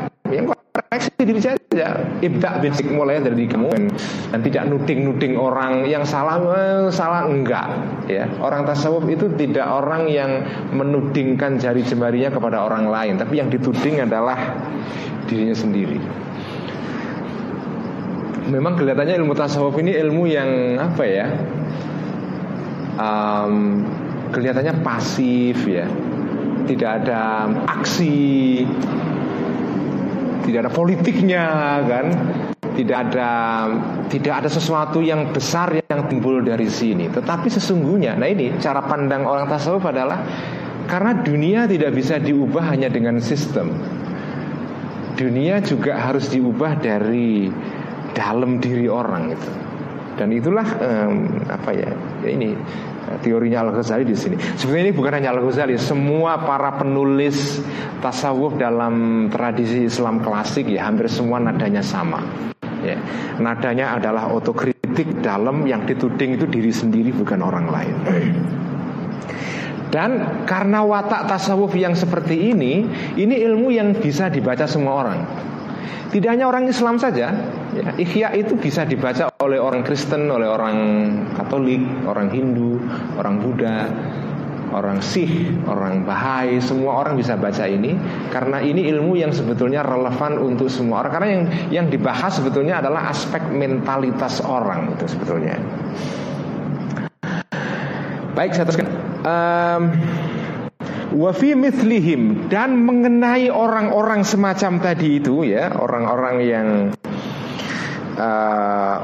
[0.71, 1.99] koreksi diri saja.
[2.23, 3.91] Ibda basic mulai dari kamu
[4.31, 7.67] dan tidak nuding-nuding orang yang salah eh, salah enggak
[8.07, 8.25] ya.
[8.39, 13.19] Orang tasawuf itu tidak orang yang menudingkan jari jemarinya kepada orang lain.
[13.19, 14.39] Tapi yang dituding adalah
[15.27, 15.99] dirinya sendiri.
[18.51, 21.27] Memang kelihatannya ilmu tasawuf ini ilmu yang apa ya
[22.95, 23.83] um,
[24.31, 25.87] kelihatannya pasif ya.
[26.61, 28.63] Tidak ada aksi
[30.45, 31.43] tidak ada politiknya
[31.85, 32.05] kan?
[32.71, 33.29] Tidak ada
[34.07, 37.11] tidak ada sesuatu yang besar yang timbul dari sini.
[37.11, 40.23] Tetapi sesungguhnya nah ini cara pandang orang tasawuf adalah
[40.87, 43.75] karena dunia tidak bisa diubah hanya dengan sistem.
[45.15, 47.51] Dunia juga harus diubah dari
[48.15, 49.51] dalam diri orang itu.
[50.19, 51.89] Dan itulah um, apa ya,
[52.21, 52.53] ya ini
[53.19, 54.39] teorinya Al Ghazali di sini.
[54.39, 57.59] Sebenarnya ini bukan hanya Al Ghazali, semua para penulis
[57.99, 62.23] tasawuf dalam tradisi Islam klasik ya hampir semua nadanya sama.
[62.81, 62.97] Ya,
[63.37, 67.95] nadanya adalah otokritik dalam yang dituding itu diri sendiri bukan orang lain.
[69.91, 72.87] Dan karena watak tasawuf yang seperti ini,
[73.19, 75.19] ini ilmu yang bisa dibaca semua orang.
[76.11, 77.31] Tidak hanya orang Islam saja,
[77.71, 80.77] ya, Ikhya itu bisa dibaca oleh orang Kristen, oleh orang
[81.39, 82.77] Katolik, orang Hindu,
[83.15, 83.87] orang Buddha,
[84.71, 87.95] orang Sikh, orang Bahai, semua orang bisa baca ini
[88.31, 91.11] karena ini ilmu yang sebetulnya relevan untuk semua orang.
[91.11, 95.59] Karena yang yang dibahas sebetulnya adalah aspek mentalitas orang itu sebetulnya.
[98.31, 98.87] Baik, saya teruskan.
[99.21, 99.83] Um,
[101.11, 102.47] Wafi mithlihim.
[102.47, 106.67] Dan mengenai orang-orang semacam tadi itu ya orang-orang yang
[108.15, 108.97] uh,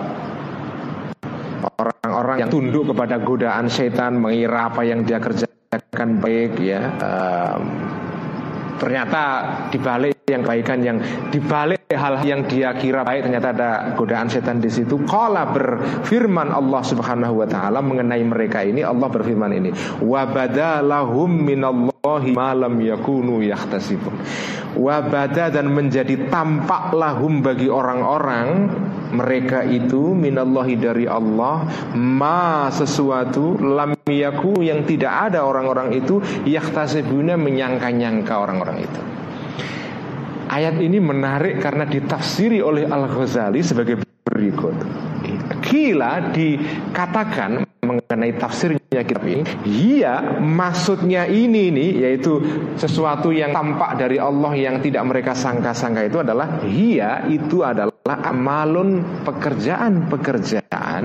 [1.78, 7.62] orang-orang yang tunduk kepada godaan setan mengira apa yang dia kerja akan baik ya um,
[8.80, 9.24] ternyata
[9.70, 11.00] dibalik yang kebaikan yang
[11.32, 15.00] dibalik hal yang dia kira baik ternyata ada godaan setan di situ.
[15.08, 19.72] Kala berfirman Allah Subhanahu wa taala mengenai mereka ini Allah berfirman ini
[20.04, 24.12] wa badalahum minallahi ma lam yakunu yahtasibun.
[24.76, 28.68] Wa bada dan menjadi tampak lahum bagi orang-orang
[29.16, 37.40] mereka itu minallahi dari Allah ma sesuatu lam yaku yang tidak ada orang-orang itu yahtasibuna
[37.40, 39.17] menyangka-nyangka orang-orang itu.
[40.48, 44.76] Ayat ini menarik karena ditafsiri oleh Al-Ghazali sebagai berikut.
[45.64, 52.40] Kila dikatakan mengenai tafsirnya kitab ini Iya maksudnya ini nih Yaitu
[52.76, 59.04] sesuatu yang tampak dari Allah Yang tidak mereka sangka-sangka itu adalah Iya itu adalah amalun
[59.28, 61.04] pekerjaan-pekerjaan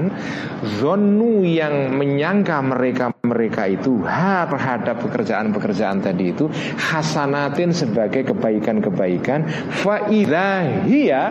[0.78, 6.46] Zonu yang menyangka mereka-mereka itu ha Terhadap pekerjaan-pekerjaan tadi itu
[6.78, 9.48] Hasanatin sebagai kebaikan-kebaikan
[9.82, 11.22] Fa'idahiyya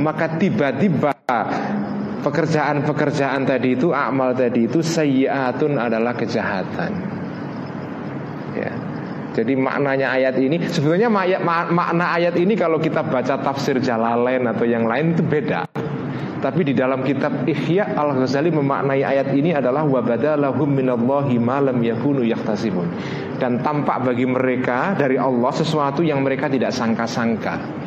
[0.00, 1.14] Maka tiba-tiba
[2.20, 6.92] pekerjaan-pekerjaan tadi itu amal tadi itu sayyiatun adalah kejahatan.
[8.54, 8.89] Ya.
[9.30, 14.90] Jadi maknanya ayat ini sebetulnya makna ayat ini kalau kita baca tafsir Jalalain atau yang
[14.90, 15.70] lain itu beda.
[16.40, 22.24] Tapi di dalam kitab Ihya Al-Ghazali memaknai ayat ini adalah wabadalahum minallahi ma lam yakunu
[22.24, 22.88] yahtasibun.
[23.36, 27.80] Dan tampak bagi mereka dari Allah sesuatu yang mereka tidak sangka-sangka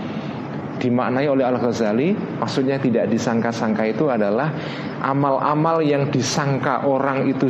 [0.84, 2.12] dimaknai oleh Al-Ghazali
[2.44, 4.52] maksudnya tidak disangka-sangka itu adalah
[5.00, 7.48] amal-amal yang disangka orang itu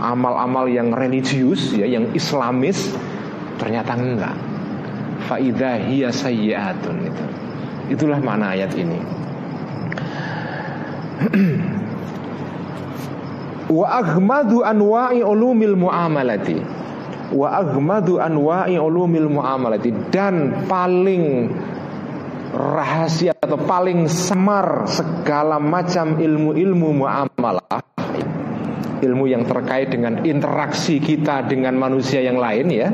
[0.00, 2.96] amal-amal yang religius ya yang islamis
[3.60, 4.36] ternyata enggak.
[5.28, 7.24] Faida hiya sayyiatun itu
[7.92, 8.98] itulah makna ayat ini.
[13.70, 16.58] Wa aghmadu anwa'i ulumil muamalati.
[17.30, 19.94] Wa aghmadu anwa'i ulumil muamalati.
[20.10, 21.46] Dan paling
[22.50, 27.78] rahasia atau paling samar segala macam ilmu-ilmu muamalah
[29.00, 32.88] ilmu yang terkait dengan interaksi kita dengan manusia yang lain ya.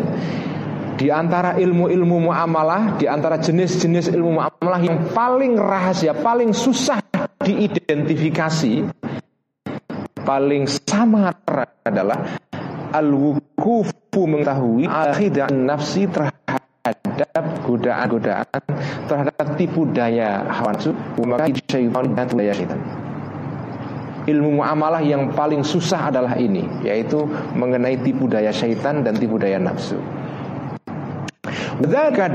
[0.97, 7.05] Di antara ilmu-ilmu muamalah di antara jenis-jenis ilmu muamalah yang paling rahasia paling susah
[7.45, 8.89] diidentifikasi
[10.25, 11.37] paling samar
[11.85, 12.41] adalah
[12.97, 16.65] al-wukufu mengetahui akidah nafsi terhadap
[17.17, 18.61] terhadap godaan-godaan
[19.09, 20.93] terhadap tipu daya hawa nafsu
[21.25, 22.81] maka syaitan dan daya syaitan
[24.27, 27.25] ilmu muamalah yang paling susah adalah ini yaitu
[27.55, 29.99] mengenai tipu daya syaitan dan tipu daya nafsu.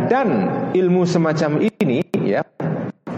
[0.08, 0.28] Dan
[0.72, 2.46] ilmu semacam ini ya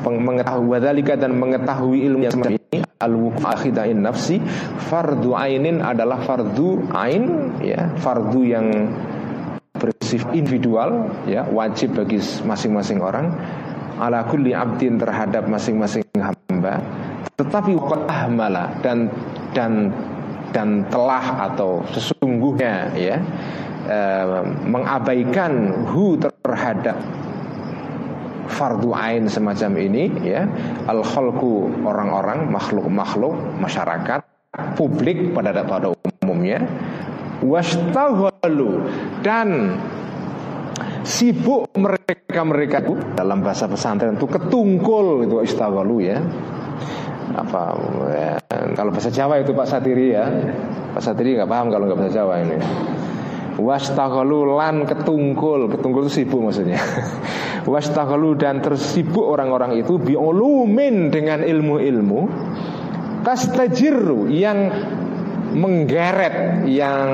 [0.04, 3.14] mengetahui wadalika dan mengetahui ilmu yang semacam ini al
[3.44, 4.40] akhidain nafsi
[4.88, 8.68] fardu ainin adalah fardu ain ya fardu yang
[9.76, 13.36] bersifat individual ya wajib bagi masing-masing orang
[14.00, 16.80] ala kulli abdin terhadap masing-masing hamba
[17.38, 17.76] tetapi
[18.08, 19.10] ahmala dan
[19.56, 19.90] dan
[20.54, 23.18] dan telah atau sesungguhnya ya
[23.90, 26.96] eh, mengabaikan hu terhadap
[28.48, 30.46] fardu ain semacam ini ya
[30.86, 34.22] al khalqu orang-orang makhluk-makhluk masyarakat
[34.78, 35.90] publik pada pada
[36.22, 36.62] umumnya
[37.42, 38.86] wastaghalu
[39.26, 39.80] dan
[41.04, 46.18] sibuk mereka-mereka itu dalam bahasa pesantren itu ketungkul itu istaghalu ya
[47.32, 47.62] apa
[48.12, 48.34] ya,
[48.76, 50.26] kalau bahasa Jawa itu Pak Satiri ya.
[50.94, 52.58] Pak Satiri nggak paham kalau nggak bahasa Jawa ini.
[53.58, 55.70] Wastaghalu lan ketungkul.
[55.70, 56.82] Ketungkul itu sibuk maksudnya.
[57.72, 62.22] Wastaghalu dan tersibuk orang-orang itu Biolumin dengan ilmu-ilmu.
[63.24, 64.60] Tastajiru Yang
[65.54, 67.10] menggeret yang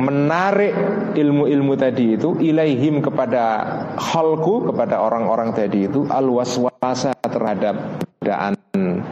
[0.00, 0.72] menarik
[1.18, 3.66] ilmu-ilmu tadi itu ilaihim kepada
[3.98, 8.54] halku kepada orang-orang tadi itu al waswasa terhadap godaan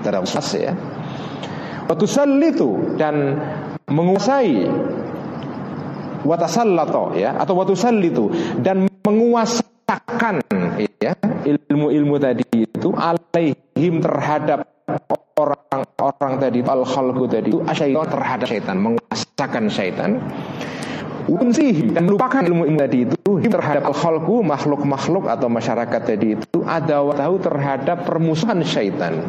[0.02, 0.72] terhadap was ya.
[1.88, 2.68] Itu
[3.00, 3.40] dan
[3.88, 4.68] menguasai.
[6.18, 8.28] Watasallato ya atau watusallitu
[8.60, 10.42] dan menguasakan
[10.98, 11.14] ya
[11.46, 14.66] ilmu-ilmu tadi itu alaihim terhadap
[15.38, 20.10] orang-orang tadi al khalqu tadi itu asyaitan terhadap syaitan menguasakan syaitan
[21.28, 27.04] unsih dan melupakan ilmu-ilmu tadi itu terhadap al khalqu makhluk-makhluk atau masyarakat tadi itu ada
[27.04, 29.20] tahu terhadap permusuhan syaitan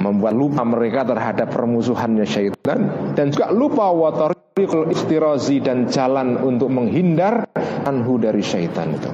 [0.00, 7.44] membuat lupa mereka terhadap permusuhannya syaitan dan juga lupa watarikul istirazi dan jalan untuk menghindar
[7.84, 9.12] anhu dari syaitan itu.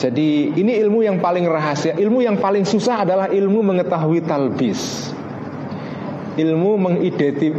[0.00, 5.12] Jadi ini ilmu yang paling rahasia, ilmu yang paling susah adalah ilmu mengetahui talbis.
[6.40, 6.80] Ilmu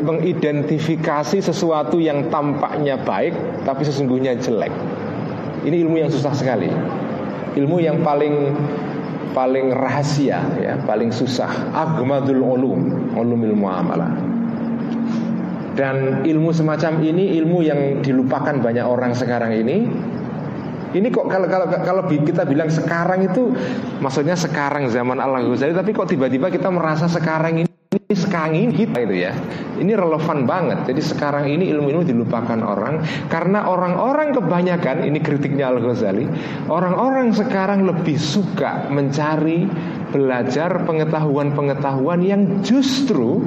[0.01, 4.73] mengidentifikasi sesuatu yang tampaknya baik tapi sesungguhnya jelek.
[5.61, 6.65] Ini ilmu yang susah sekali.
[7.61, 8.57] Ilmu yang paling
[9.37, 11.69] paling rahasia ya, paling susah.
[11.77, 14.17] Agmadul ulum, ulumil muamalah.
[15.77, 19.85] Dan ilmu semacam ini ilmu yang dilupakan banyak orang sekarang ini.
[20.91, 23.55] Ini kok kalau kalau kalau kita bilang sekarang itu
[24.03, 28.71] maksudnya sekarang zaman Allah Ghazali tapi kok tiba-tiba kita merasa sekarang ini ini sekarang ini
[28.71, 29.35] kita itu ya.
[29.79, 30.87] Ini relevan banget.
[30.87, 33.03] Jadi sekarang ini ilmu-ilmu dilupakan orang.
[33.27, 36.27] Karena orang-orang kebanyakan ini kritiknya Al Ghazali
[36.71, 39.67] orang-orang sekarang lebih suka mencari
[40.11, 43.43] belajar pengetahuan-pengetahuan yang justru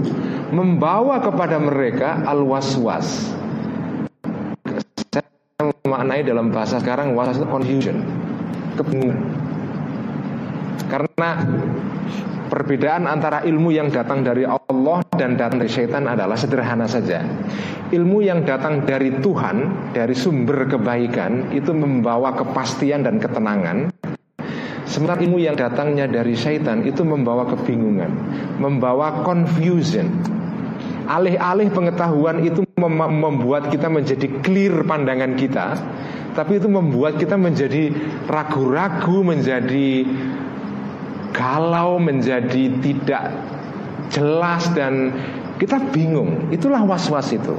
[0.49, 3.44] membawa kepada mereka al waswas saya
[5.63, 8.03] memaknai dalam bahasa sekarang was confusion
[8.75, 9.23] kebingungan
[10.91, 11.31] karena
[12.45, 17.25] Perbedaan antara ilmu yang datang dari Allah dan datang dari syaitan adalah sederhana saja.
[17.91, 23.91] Ilmu yang datang dari Tuhan, dari sumber kebaikan, itu membawa kepastian dan ketenangan.
[24.87, 28.13] Sementara ilmu yang datangnya dari syaitan itu membawa kebingungan,
[28.63, 30.34] membawa confusion.
[31.05, 35.77] Alih-alih pengetahuan itu mem membuat kita menjadi clear pandangan kita,
[36.33, 37.93] tapi itu membuat kita menjadi
[38.27, 40.09] ragu-ragu, menjadi
[41.37, 43.37] galau, menjadi tidak
[44.09, 45.13] jelas dan
[45.61, 46.51] kita bingung.
[46.51, 47.55] Itulah was-was itu.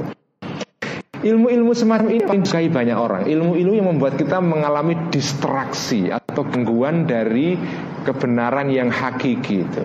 [1.16, 3.22] Ilmu-ilmu semacam ini disukai banyak orang.
[3.26, 7.56] Ilmu-ilmu yang membuat kita mengalami distraksi atau gangguan dari
[8.04, 9.82] kebenaran yang hakiki itu.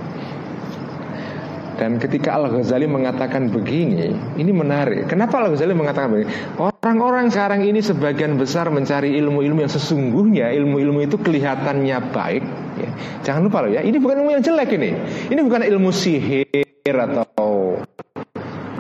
[1.80, 5.08] Dan ketika Al-Ghazali mengatakan begini, ini menarik.
[5.08, 6.30] Kenapa Al-Ghazali mengatakan begini?
[6.60, 12.44] Orang-orang sekarang ini sebagian besar mencari ilmu-ilmu yang sesungguhnya ilmu-ilmu itu kelihatannya baik.
[12.82, 12.90] Ya.
[13.22, 14.92] Jangan lupa loh ya, ini bukan ilmu yang jelek ini.
[15.30, 17.78] Ini bukan ilmu sihir atau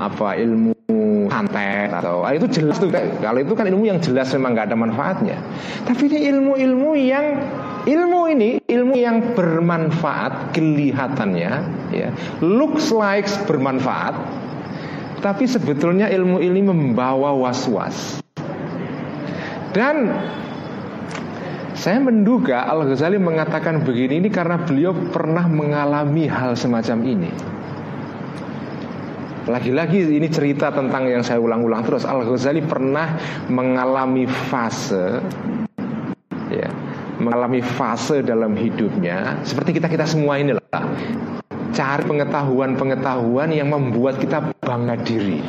[0.01, 0.73] apa ilmu
[1.29, 4.77] santet atau ah, itu jelas tuh kalau itu kan ilmu yang jelas memang nggak ada
[4.77, 5.37] manfaatnya.
[5.85, 7.25] Tapi ini ilmu-ilmu yang
[7.85, 11.51] ilmu ini ilmu yang bermanfaat kelihatannya
[11.93, 12.09] ya
[12.45, 14.13] looks like bermanfaat
[15.21, 18.19] tapi sebetulnya ilmu ini membawa was-was.
[19.71, 20.09] Dan
[21.77, 27.31] saya menduga Al Ghazali mengatakan begini ini karena beliau pernah mengalami hal semacam ini.
[29.49, 32.05] Lagi-lagi ini cerita tentang yang saya ulang-ulang terus.
[32.05, 33.17] Al Ghazali pernah
[33.49, 35.17] mengalami fase
[36.53, 36.69] ya,
[37.17, 39.41] mengalami fase dalam hidupnya.
[39.41, 40.85] Seperti kita kita semua ini lah.
[41.73, 45.41] Cari pengetahuan-pengetahuan yang membuat kita bangga diri.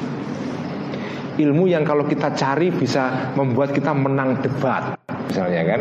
[1.36, 4.97] Ilmu yang kalau kita cari bisa membuat kita menang debat
[5.28, 5.80] misalnya kan?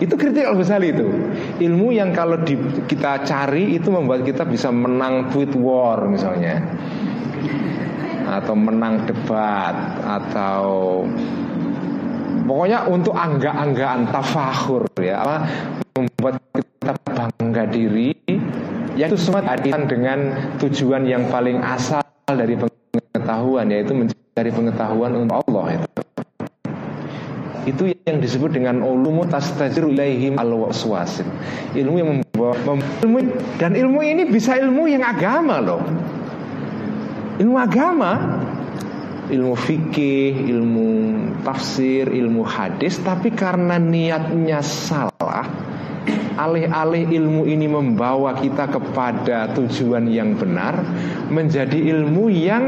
[0.00, 1.04] Itu kritik Al Ghazali itu.
[1.60, 2.56] Ilmu yang kalau di,
[2.88, 6.64] kita cari itu membuat kita bisa menang tweet war misalnya
[8.28, 9.74] atau menang debat
[10.04, 10.62] atau
[12.44, 15.24] pokoknya untuk angga-anggaan tafahur ya.
[15.24, 15.36] Apa?
[15.98, 18.14] Membuat kita bangga diri
[18.98, 20.18] yang itu semua kaitan dengan
[20.58, 25.88] tujuan yang paling asal dari pengetahuan yaitu mencari pengetahuan untuk Allah itu
[27.68, 30.50] itu yang disebut dengan ulumu tastajiru ilaihim al
[31.76, 32.54] ilmu yang membawa
[33.04, 33.18] ilmu
[33.60, 35.82] dan ilmu ini bisa ilmu yang agama loh
[37.38, 38.12] ilmu agama
[39.28, 40.88] ilmu fikih, ilmu
[41.44, 45.44] tafsir, ilmu hadis tapi karena niatnya salah
[46.38, 50.80] alih-alih ilmu ini membawa kita kepada tujuan yang benar
[51.28, 52.64] menjadi ilmu yang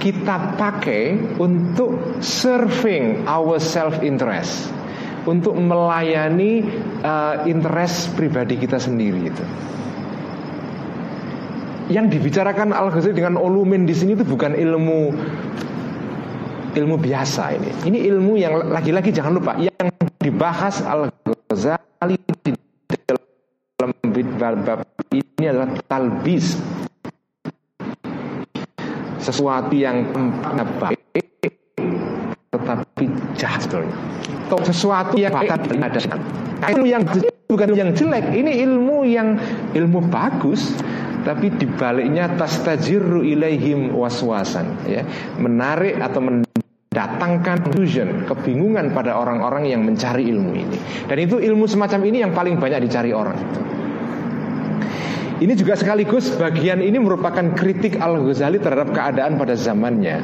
[0.00, 4.72] kita pakai untuk serving our self interest
[5.28, 6.64] untuk melayani
[7.04, 9.44] uh, interest pribadi kita sendiri itu
[11.90, 15.10] yang dibicarakan Al Ghazali dengan olumin di sini itu bukan ilmu
[16.70, 17.70] ilmu biasa ini.
[17.90, 19.90] Ini ilmu yang lagi-lagi jangan lupa yang
[20.22, 21.10] dibahas Al
[21.50, 22.16] Ghazali
[22.46, 22.54] di
[24.38, 26.54] dalam bab ini adalah talbis
[29.20, 31.20] sesuatu yang tampaknya baik
[33.36, 33.96] jahat sebetulnya.
[34.66, 36.00] Sesuatu yang baik ada
[36.76, 37.02] ilmu yang
[37.48, 39.40] bukan yang jelek, ini ilmu yang
[39.72, 40.76] ilmu bagus,
[41.22, 45.04] tapi dibaliknya tastajiru ilaihim waswasan, ya,
[45.36, 50.76] menarik atau mendatangkan confusion, kebingungan pada orang-orang yang mencari ilmu ini.
[51.06, 53.36] Dan itu ilmu semacam ini yang paling banyak dicari orang.
[55.40, 60.20] Ini juga sekaligus bagian ini merupakan kritik Al-Ghazali terhadap keadaan pada zamannya.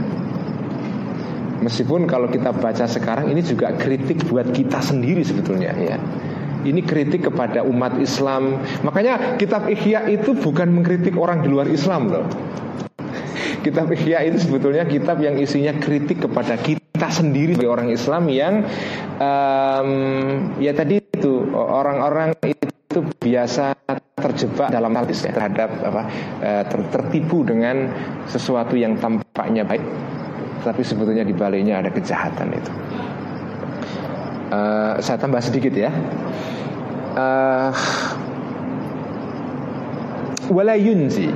[1.65, 5.97] Meskipun kalau kita baca sekarang ini juga kritik buat kita sendiri sebetulnya ya.
[6.67, 8.59] Ini kritik kepada umat Islam.
[8.83, 12.27] Makanya kitab Ihya itu bukan mengkritik orang di luar Islam loh.
[13.63, 18.67] Kitab Ihya itu sebetulnya kitab yang isinya kritik kepada kita sendiri sebagai orang Islam yang
[19.19, 19.91] um,
[20.59, 23.75] ya tadi itu orang-orang itu biasa
[24.17, 26.03] terjebak dalam hadis ya, terhadap apa
[26.41, 27.93] eh, ter, tertipu dengan
[28.27, 29.85] sesuatu yang tampaknya baik
[30.65, 32.73] tapi sebetulnya di baliknya ada kejahatan itu.
[34.47, 35.91] Uh, saya tambah sedikit ya.
[37.17, 37.73] Uh,
[40.51, 41.33] wala yunzi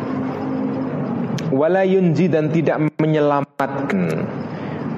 [1.51, 4.23] wala yunzi dan tidak menyelamatkan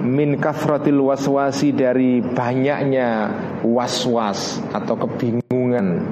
[0.05, 3.33] min kafratil waswasi dari banyaknya
[3.65, 6.05] waswas atau kebingungan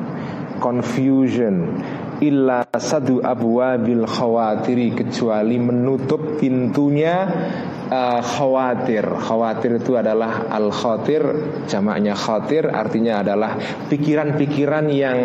[0.63, 1.77] confusion
[2.25, 7.29] illa sadu abwabil khawatiri kecuali menutup pintunya
[7.91, 9.05] uh, khawatir.
[9.05, 11.23] Khawatir itu adalah al khatir,
[11.67, 13.59] jamaknya khatir artinya adalah
[13.91, 15.19] pikiran-pikiran yang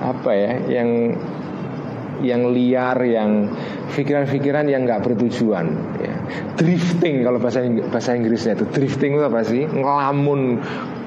[0.00, 0.88] apa ya, yang
[2.20, 3.48] yang liar, yang
[3.96, 5.66] pikiran-pikiran yang nggak bertujuan.
[5.98, 6.14] Ya.
[6.54, 9.64] Drifting kalau bahasa bahasa Inggrisnya itu drifting itu apa sih?
[9.66, 10.40] Ngelamun,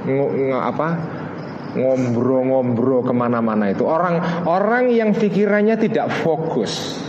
[0.09, 0.20] ng,
[0.51, 1.22] ng, apa?
[1.74, 7.01] ngombro-ngombro ke mana-mana itu orang orang yang pikirannya tidak fokus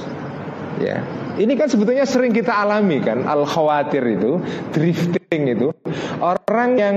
[0.80, 1.04] ya
[1.34, 4.38] ini kan sebetulnya sering kita alami kan al khawatir itu
[4.70, 5.74] drifting itu.
[6.22, 6.96] Orang yang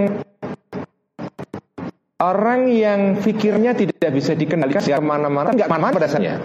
[2.22, 6.36] orang yang pikirnya tidak bisa dikendalikan ya ke mana-mana nggak ke mana-mana pada dasarnya.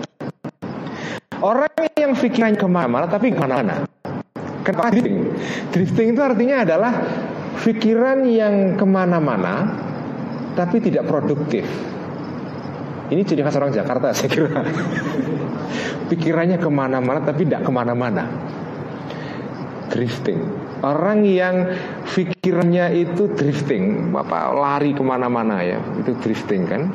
[1.43, 3.85] Orang yang pikirnya ke mana-mana tapi ke mana-mana.
[4.63, 5.17] Kenapa drifting?
[5.75, 6.93] Drifting itu artinya adalah
[7.61, 9.69] pikiran yang ke mana-mana
[10.57, 11.92] tapi tidak produktif.
[13.13, 14.65] Ini ciri khas orang Jakarta saya kira.
[16.09, 18.25] Pikirannya ke mana-mana tapi tidak ke mana-mana.
[19.93, 20.41] Drifting.
[20.81, 21.77] Orang yang
[22.09, 26.89] pikirannya itu drifting, apa lari ke mana-mana ya, itu drifting kan.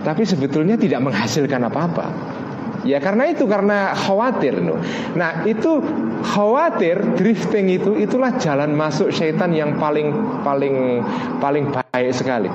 [0.00, 2.08] Tapi sebetulnya tidak menghasilkan apa-apa.
[2.80, 4.80] Ya karena itu karena khawatir no.
[5.12, 5.84] Nah itu
[6.24, 10.08] khawatir drifting itu itulah jalan masuk syaitan yang paling
[10.40, 11.04] paling
[11.38, 12.48] paling baik sekali.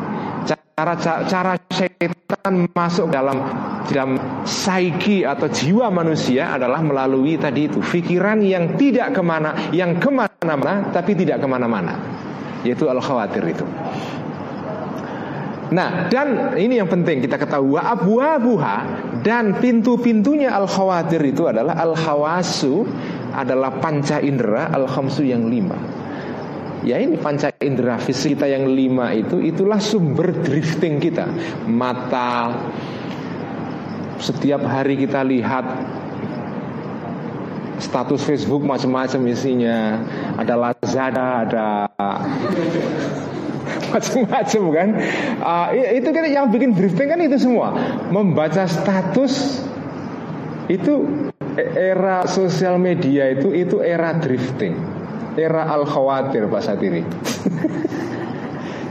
[0.76, 3.40] Cara cara syaitan masuk dalam
[3.88, 9.96] dalam saiki atau jiwa manusia adalah melalui tadi itu pikiran yang tidak ke mana yang
[9.96, 11.96] ke mana-mana tapi tidak ke mana-mana
[12.68, 13.64] yaitu al khawatir itu.
[15.72, 18.84] Nah, dan ini yang penting kita ketahui abu abuha
[19.24, 22.84] dan pintu-pintunya al khawatir itu adalah al khawasu
[23.32, 25.95] adalah panca indera al khamsu yang lima.
[26.86, 31.26] Ya ini panca indera fisik kita yang lima itu itulah sumber drifting kita.
[31.66, 32.54] Mata
[34.22, 35.66] setiap hari kita lihat
[37.82, 39.98] status Facebook macam-macam isinya.
[40.38, 41.68] Ada Lazada ada
[43.92, 44.90] macam-macam kan?
[45.42, 47.74] Uh, itu kan yang bikin drifting kan itu semua.
[48.14, 49.66] Membaca status
[50.70, 51.02] itu
[51.58, 54.95] era sosial media itu itu era drifting
[55.36, 57.04] era al khawatir Pak Satiri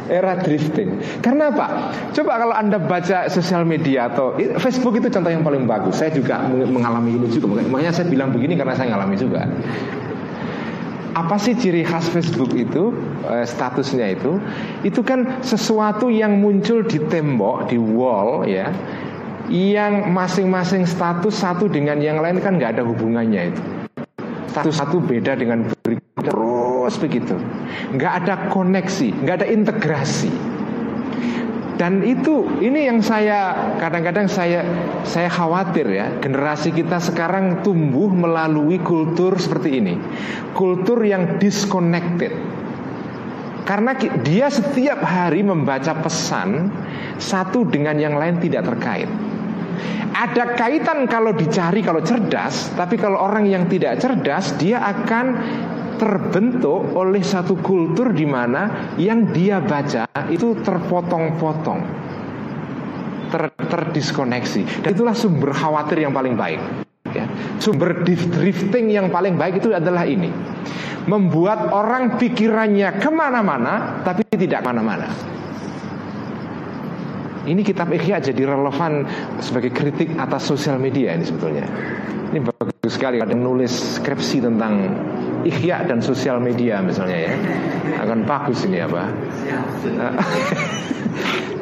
[0.08, 1.00] era drifting.
[1.24, 1.96] Karena apa?
[2.12, 5.96] Coba kalau Anda baca sosial media atau Facebook itu contoh yang paling bagus.
[5.96, 7.64] Saya juga mengalami ini juga.
[7.64, 9.48] Makanya saya bilang begini karena saya mengalami juga
[11.14, 12.90] apa sih ciri khas Facebook itu
[13.30, 14.42] eh, statusnya itu
[14.82, 18.74] itu kan sesuatu yang muncul di tembok di wall ya
[19.46, 23.62] yang masing-masing status satu dengan yang lain kan nggak ada hubungannya itu
[24.50, 25.70] status satu beda dengan
[26.24, 27.36] terus begitu
[27.92, 30.32] nggak ada koneksi nggak ada integrasi
[31.74, 34.62] dan itu ini yang saya kadang-kadang saya
[35.02, 39.94] saya khawatir ya generasi kita sekarang tumbuh melalui kultur seperti ini.
[40.54, 42.30] Kultur yang disconnected.
[43.66, 46.70] Karena dia setiap hari membaca pesan
[47.18, 49.10] satu dengan yang lain tidak terkait.
[50.14, 55.26] Ada kaitan kalau dicari kalau cerdas, tapi kalau orang yang tidak cerdas dia akan
[56.04, 61.80] terbentuk oleh satu kultur di mana yang dia baca itu terpotong-potong,
[63.32, 64.84] ter terdiskoneksi.
[64.84, 66.60] Dan itulah sumber khawatir yang paling baik.
[67.16, 67.24] Ya.
[67.56, 70.28] Sumber drifting yang paling baik itu adalah ini.
[71.04, 75.04] membuat orang pikirannya ke mana-mana, tapi tidak ke mana-mana.
[77.44, 79.04] Ini kitab Ikhya jadi relevan
[79.36, 81.68] sebagai kritik atas sosial media ini sebetulnya.
[82.32, 84.96] Ini bagus sekali ada nulis skripsi tentang
[85.44, 87.32] Ikhya dan sosial media misalnya ya.
[88.00, 89.02] Akan bagus ini apa?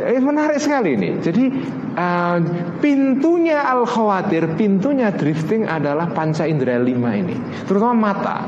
[0.03, 1.23] Eh, menarik sekali ini.
[1.23, 1.47] Jadi
[1.95, 2.39] uh,
[2.83, 7.39] pintunya al khawatir, pintunya drifting adalah panca indera lima ini,
[7.71, 8.39] terutama mata.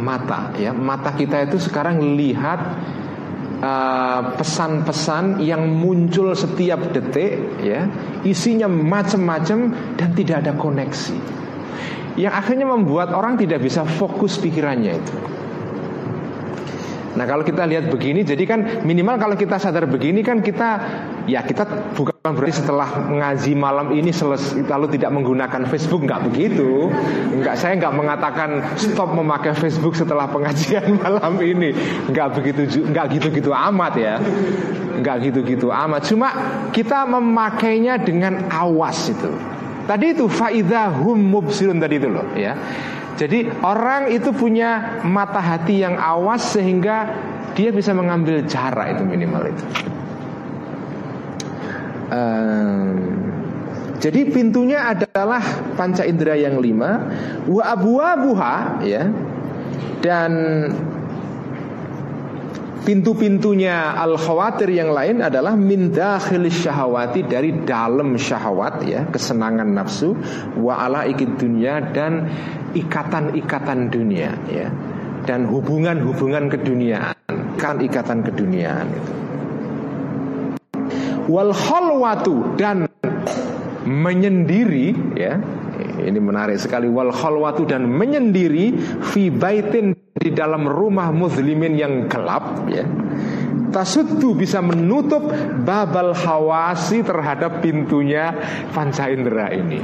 [0.00, 2.60] Mata ya, mata kita itu sekarang lihat
[3.60, 7.84] eh, pesan-pesan uh, yang muncul setiap detik ya
[8.24, 11.20] isinya macam-macam dan tidak ada koneksi
[12.20, 15.14] yang akhirnya membuat orang tidak bisa fokus pikirannya itu.
[17.10, 20.78] Nah kalau kita lihat begini jadi kan minimal kalau kita sadar begini kan kita
[21.26, 21.66] ya kita
[21.98, 26.06] bukan berarti setelah ngaji malam ini selesai lalu tidak menggunakan Facebook.
[26.06, 26.86] Nggak begitu.
[27.34, 31.74] Nggak saya nggak mengatakan stop memakai Facebook setelah pengajian malam ini.
[32.14, 34.14] Nggak begitu nggak gitu-gitu amat ya.
[35.02, 36.06] Nggak gitu-gitu amat.
[36.06, 36.28] Cuma
[36.70, 39.34] kita memakainya dengan awas itu
[39.88, 42.56] tadi itu faidahum mubsirun tadi itu loh ya
[43.20, 47.12] jadi orang itu punya mata hati yang awas sehingga
[47.52, 49.64] dia bisa mengambil jarak itu minimal itu.
[52.08, 52.96] Um,
[54.00, 55.44] jadi pintunya adalah
[55.76, 57.12] panca indera yang lima,
[57.44, 59.04] wa abu abuha ya,
[60.00, 60.32] dan
[62.80, 70.16] Pintu-pintunya al khawatir yang lain adalah min dakhilis syahawati dari dalam syahwat ya, kesenangan nafsu
[70.56, 72.24] wa ala ikid dunia dan
[72.72, 74.72] ikatan-ikatan dunia ya.
[75.28, 77.16] Dan hubungan-hubungan keduniaan,
[77.60, 79.12] kan ikatan keduniaan itu.
[81.28, 82.88] Wal khalwatu dan
[83.84, 85.36] menyendiri ya
[86.04, 88.72] ini menarik sekali wal khalwatu dan menyendiri
[89.12, 92.84] fi baitin di dalam rumah muslimin yang gelap ya
[93.70, 95.30] tasuddu bisa menutup
[95.62, 98.34] babal hawasi terhadap pintunya
[98.74, 99.78] panca indera ini.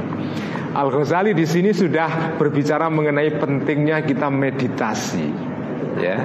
[0.75, 5.25] Al Ghazali di sini sudah berbicara mengenai pentingnya kita meditasi,
[5.97, 6.21] ya,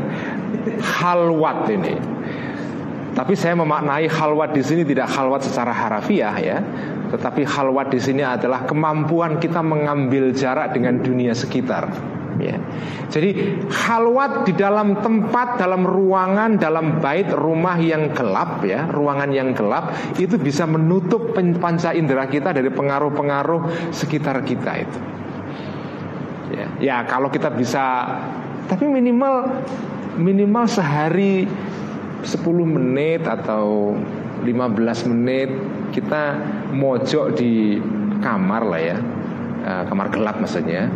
[1.01, 1.95] halwat ini.
[3.13, 6.59] Tapi saya memaknai halwat di sini tidak halwat secara harafiah ya,
[7.13, 11.93] tetapi halwat di sini adalah kemampuan kita mengambil jarak dengan dunia sekitar.
[12.41, 12.57] Ya.
[13.13, 19.53] Jadi halwat di dalam tempat, dalam ruangan, dalam bait rumah yang gelap ya, ruangan yang
[19.53, 24.99] gelap itu bisa menutup panca indera kita dari pengaruh-pengaruh sekitar kita itu.
[26.57, 28.09] Ya, ya kalau kita bisa,
[28.73, 29.53] tapi minimal
[30.17, 31.45] minimal sehari
[32.23, 33.95] 10 menit atau
[34.43, 35.51] 15 menit
[35.95, 36.39] kita
[36.75, 37.79] mojok di
[38.23, 38.99] kamar lah ya.
[39.63, 40.91] Uh, kamar gelap maksudnya.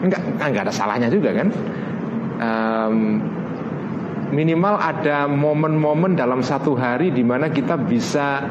[0.00, 1.48] Enggak enggak ada salahnya juga kan?
[2.40, 3.20] Um,
[4.32, 8.46] minimal ada momen-momen dalam satu hari di mana kita bisa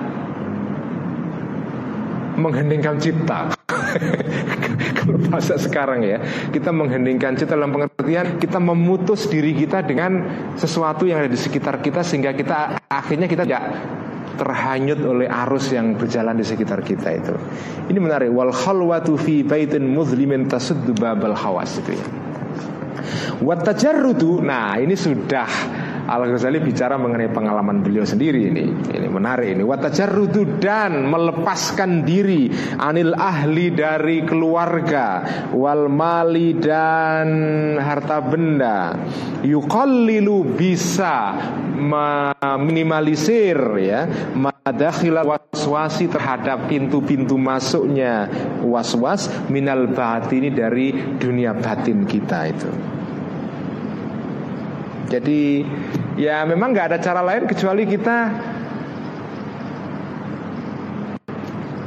[2.39, 3.51] mengheningkan cipta
[5.03, 10.23] kalau bahasa sekarang ya kita mengheningkan cipta dalam pengertian kita memutus diri kita dengan
[10.55, 13.63] sesuatu yang ada di sekitar kita sehingga kita akhirnya kita tidak
[14.39, 17.35] terhanyut oleh arus yang berjalan di sekitar kita itu.
[17.91, 18.31] Ini menarik.
[18.31, 22.05] Wal khalwatu fi baitin muzlimin tasuddu babal hawas itu ya.
[24.39, 25.47] Nah, ini sudah
[26.09, 28.65] Al Ghazali bicara mengenai pengalaman beliau sendiri ini.
[28.65, 29.61] Ini menarik ini.
[29.61, 32.49] Watajarrudu dan melepaskan diri
[32.81, 35.21] anil ahli dari keluarga,
[35.53, 37.29] wal mali dan
[37.77, 38.97] harta benda.
[39.45, 41.37] Yuqallilu bisa
[41.79, 48.27] meminimalisir ya madakhila waswasi terhadap pintu-pintu masuknya
[48.65, 50.91] waswas minal batini dari
[51.21, 52.98] dunia batin kita itu.
[55.09, 55.65] Jadi
[56.21, 58.17] ya memang nggak ada cara lain kecuali kita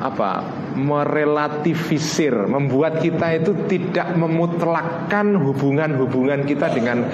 [0.03, 0.31] apa
[0.75, 7.07] merelativisir, membuat kita itu tidak memutlakkan hubungan-hubungan kita dengan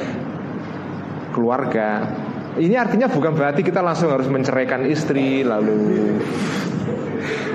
[1.36, 2.08] keluarga.
[2.56, 6.16] Ini artinya bukan berarti kita langsung harus menceraikan istri lalu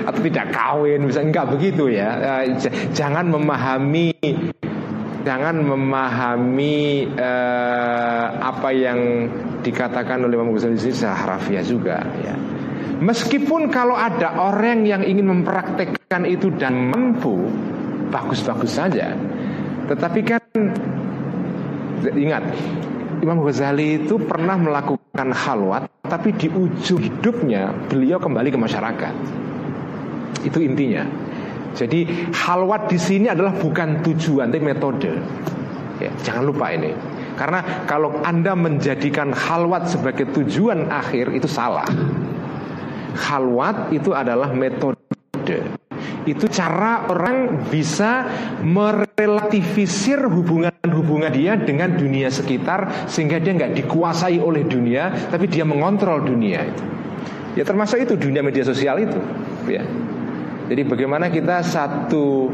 [0.04, 2.40] atau tidak kawin, bisa enggak begitu ya.
[2.44, 2.56] Eh,
[2.94, 4.14] jangan memahami
[5.24, 9.26] jangan memahami uh, apa yang
[9.64, 12.36] dikatakan oleh Imam Ghazali secara harafiah juga ya.
[12.94, 17.50] Meskipun kalau ada orang yang ingin mempraktekkan itu dan mampu,
[18.08, 19.18] bagus-bagus saja.
[19.90, 20.40] Tetapi kan
[22.14, 22.44] ingat,
[23.18, 29.14] Imam Ghazali itu pernah melakukan halwat, tapi di ujung hidupnya beliau kembali ke masyarakat.
[30.46, 31.23] Itu intinya.
[31.74, 35.12] Jadi halwat di sini adalah bukan tujuan, tapi metode.
[35.98, 36.94] Ya, jangan lupa ini.
[37.34, 41.86] Karena kalau Anda menjadikan halwat sebagai tujuan akhir itu salah.
[43.14, 44.98] Halwat itu adalah metode.
[46.24, 48.24] Itu cara orang bisa
[48.64, 56.24] merelatifisir hubungan-hubungan dia dengan dunia sekitar sehingga dia nggak dikuasai oleh dunia, tapi dia mengontrol
[56.24, 56.82] dunia itu.
[57.54, 59.20] Ya termasuk itu dunia media sosial itu,
[59.68, 59.84] ya.
[60.70, 62.48] Jadi bagaimana kita satu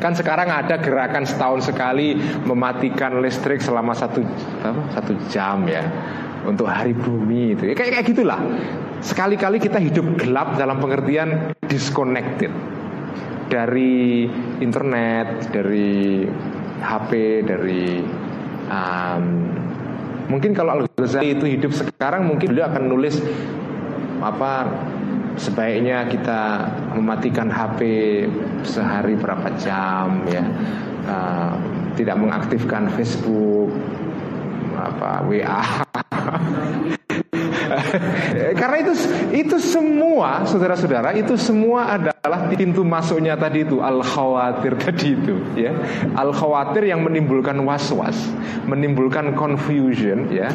[0.00, 2.16] Kan sekarang ada gerakan setahun sekali
[2.48, 4.24] mematikan listrik selama satu
[4.64, 5.84] apa, satu jam ya
[6.48, 7.68] untuk hari bumi itu.
[7.68, 8.40] Ya, kayak kayak gitulah.
[9.04, 12.48] Sekali-kali kita hidup gelap dalam pengertian disconnected
[13.52, 14.24] dari
[14.64, 16.24] internet, dari
[16.80, 17.10] HP,
[17.44, 18.00] dari
[18.72, 19.24] um,
[20.32, 23.20] mungkin kalau Al Ghazali itu hidup sekarang mungkin beliau akan nulis
[24.24, 24.68] apa
[25.36, 27.80] sebaiknya kita mematikan HP
[28.66, 30.44] sehari berapa jam ya.
[31.00, 31.56] Uh,
[31.98, 33.72] tidak mengaktifkan Facebook
[34.78, 35.60] apa WA
[38.60, 38.92] karena itu
[39.34, 45.72] itu semua saudara-saudara itu semua adalah pintu masuknya tadi itu al khawatir tadi itu ya.
[46.16, 48.16] Al khawatir yang menimbulkan was-was
[48.66, 50.50] menimbulkan confusion ya.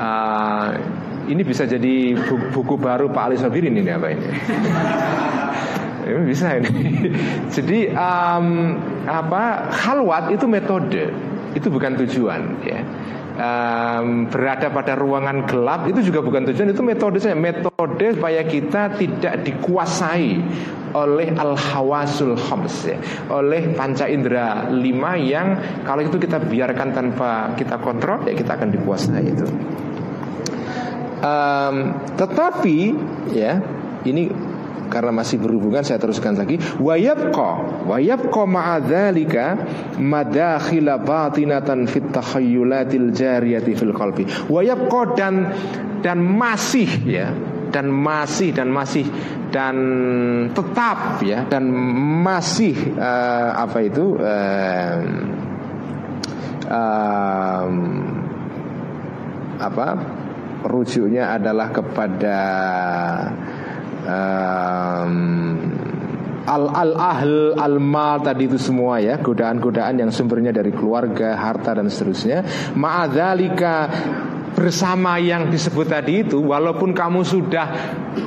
[0.00, 0.68] Uh,
[1.28, 2.16] ini bisa jadi
[2.54, 4.26] buku, baru Pak Ali Sabirin ini apa ini?
[6.08, 6.70] ini bisa ini.
[7.54, 8.46] Jadi um,
[9.06, 11.12] apa halwat itu metode,
[11.54, 12.80] itu bukan tujuan ya.
[13.40, 19.00] Um, berada pada ruangan gelap itu juga bukan tujuan itu metode saya metode supaya kita
[19.00, 20.36] tidak dikuasai
[20.92, 22.98] oleh al hawasul khams ya,
[23.32, 25.56] oleh panca indera lima yang
[25.88, 29.46] kalau itu kita biarkan tanpa kita kontrol ya kita akan dikuasai itu
[31.20, 31.74] um,
[32.16, 32.78] tetapi
[33.32, 33.60] ya
[34.04, 34.32] ini
[34.90, 36.58] karena masih berhubungan saya teruskan lagi.
[36.58, 39.44] Wayabqa wayabqa ma'adzalika
[40.02, 44.26] madakhila batinatan fit takhayyulatil jariyati fil qalbi.
[44.50, 45.34] Wayabqa dan
[46.02, 47.30] dan masih ya
[47.70, 49.06] dan masih dan masih
[49.54, 49.76] dan
[50.50, 51.70] tetap ya dan
[52.26, 54.98] masih uh, apa itu uh,
[56.66, 57.74] um,
[59.60, 59.88] apa
[60.64, 62.38] rujuknya adalah kepada
[64.04, 65.14] um,
[66.46, 69.16] al al ahl al mal tadi itu semua ya.
[69.20, 72.44] Godaan-godaan yang sumbernya dari keluarga harta dan seterusnya.
[72.74, 73.88] Ma'adzalika
[74.54, 77.66] bersama yang disebut tadi itu walaupun kamu sudah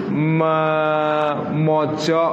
[0.09, 2.31] memojok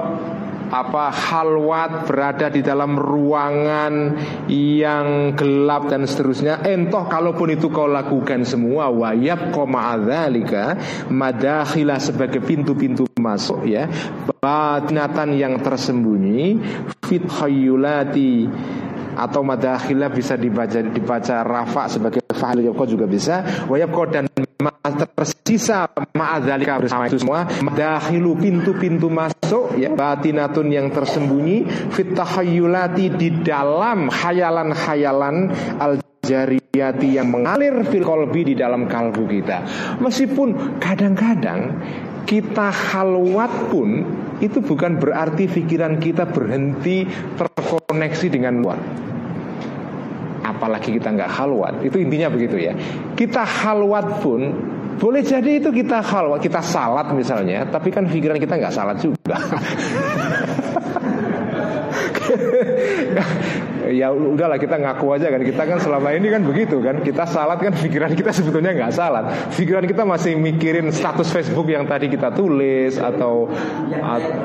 [0.71, 4.17] apa halwat berada di dalam ruangan
[4.47, 6.63] yang gelap dan seterusnya?
[6.63, 10.79] Entoh kalaupun itu kau lakukan semua wayab koma adzalika
[11.11, 13.91] madakhila sebagai pintu-pintu masuk ya.
[14.41, 16.57] Batnatan yang tersembunyi
[17.05, 18.49] fit khayulati
[19.17, 23.67] atau madakhila bisa dibaca dibaca rafa sebagai fa'al juga bisa.
[23.67, 24.25] Wayab dan
[25.17, 27.49] tersisa ma'adzalika bersama itu semua.
[27.61, 32.13] Madakhilu pintu-pintu masuk ya batinatun yang tersembunyi fit
[33.17, 35.37] di dalam khayalan-khayalan
[35.81, 39.59] al jariyati yang mengalir fil kolbi di dalam kalbu kita.
[39.99, 41.61] Meskipun kadang-kadang
[42.29, 44.05] kita halwat pun
[44.41, 47.05] itu bukan berarti pikiran kita berhenti
[47.37, 48.81] terkoneksi dengan luar
[50.41, 52.77] apalagi kita nggak halwat itu intinya begitu ya.
[53.17, 54.53] Kita halwat pun
[55.01, 59.41] boleh jadi itu kita halwat kita salat misalnya tapi kan pikiran kita nggak salat juga
[63.91, 65.43] ya udahlah kita ngaku aja kan.
[65.43, 67.03] Kita kan selama ini kan begitu kan.
[67.03, 69.25] Kita salat kan pikiran kita sebetulnya nggak salat.
[69.55, 73.51] Pikiran kita masih mikirin status Facebook yang tadi kita tulis atau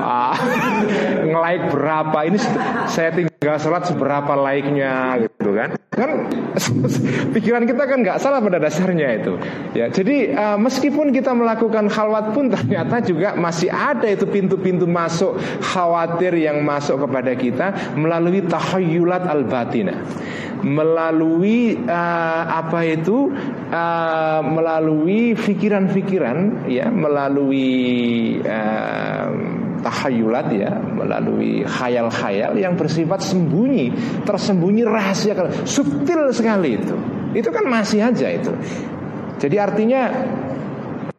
[1.29, 2.17] nge-like berapa.
[2.27, 2.37] Ini
[2.89, 5.69] saya tinggal salat seberapa like-nya gitu kan.
[5.95, 6.27] Kan
[7.35, 9.33] pikiran kita kan nggak salah pada dasarnya itu.
[9.71, 15.39] Ya jadi uh, meskipun kita melakukan khalwat pun ternyata juga masih ada itu pintu-pintu masuk
[15.63, 19.95] khawatir yang masuk kepada kita melalui tahayyulat al-batina
[20.65, 23.29] melalui uh, apa itu?
[23.65, 29.29] Uh, melalui pikiran-pikiran ya melalui uh,
[29.85, 33.93] tahayulat ya melalui khayal-khayal yang bersifat sembunyi
[34.25, 36.95] tersembunyi rahasia subtil sekali itu.
[37.37, 38.53] Itu kan masih aja itu.
[39.37, 40.09] Jadi artinya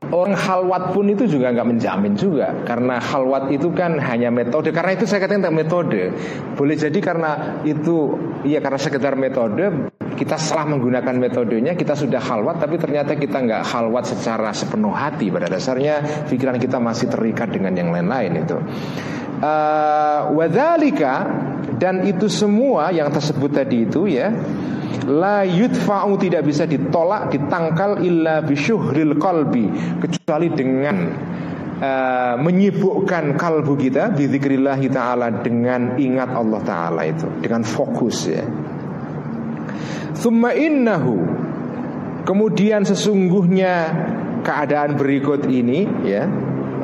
[0.06, 4.70] Orang halwat pun itu juga nggak menjamin juga Karena halwat itu kan hanya metode.
[4.70, 6.14] Karena itu saya katakan metode.
[6.54, 8.14] Boleh jadi karena itu
[8.46, 13.62] Iya karena sekedar metode Kita salah menggunakan metodenya Kita sudah halwat Tapi ternyata kita nggak
[13.62, 15.28] halwat secara sepenuh hati.
[15.28, 18.56] Pada dasarnya pikiran kita masih terikat dengan yang lain-lain itu.
[19.36, 20.32] Uh,
[21.76, 24.32] dan itu semua yang tersebut tadi itu ya
[25.06, 29.70] la yudfa'u tidak bisa ditolak ditangkal illa bisyuhril qalbi
[30.02, 30.96] kecuali dengan
[31.78, 38.42] uh, menyibukkan kalbu kita bizikrillah taala dengan ingat Allah taala itu dengan fokus ya
[40.16, 41.16] Thumma innahu.
[42.26, 43.74] Kemudian sesungguhnya
[44.42, 46.24] keadaan berikut ini ya.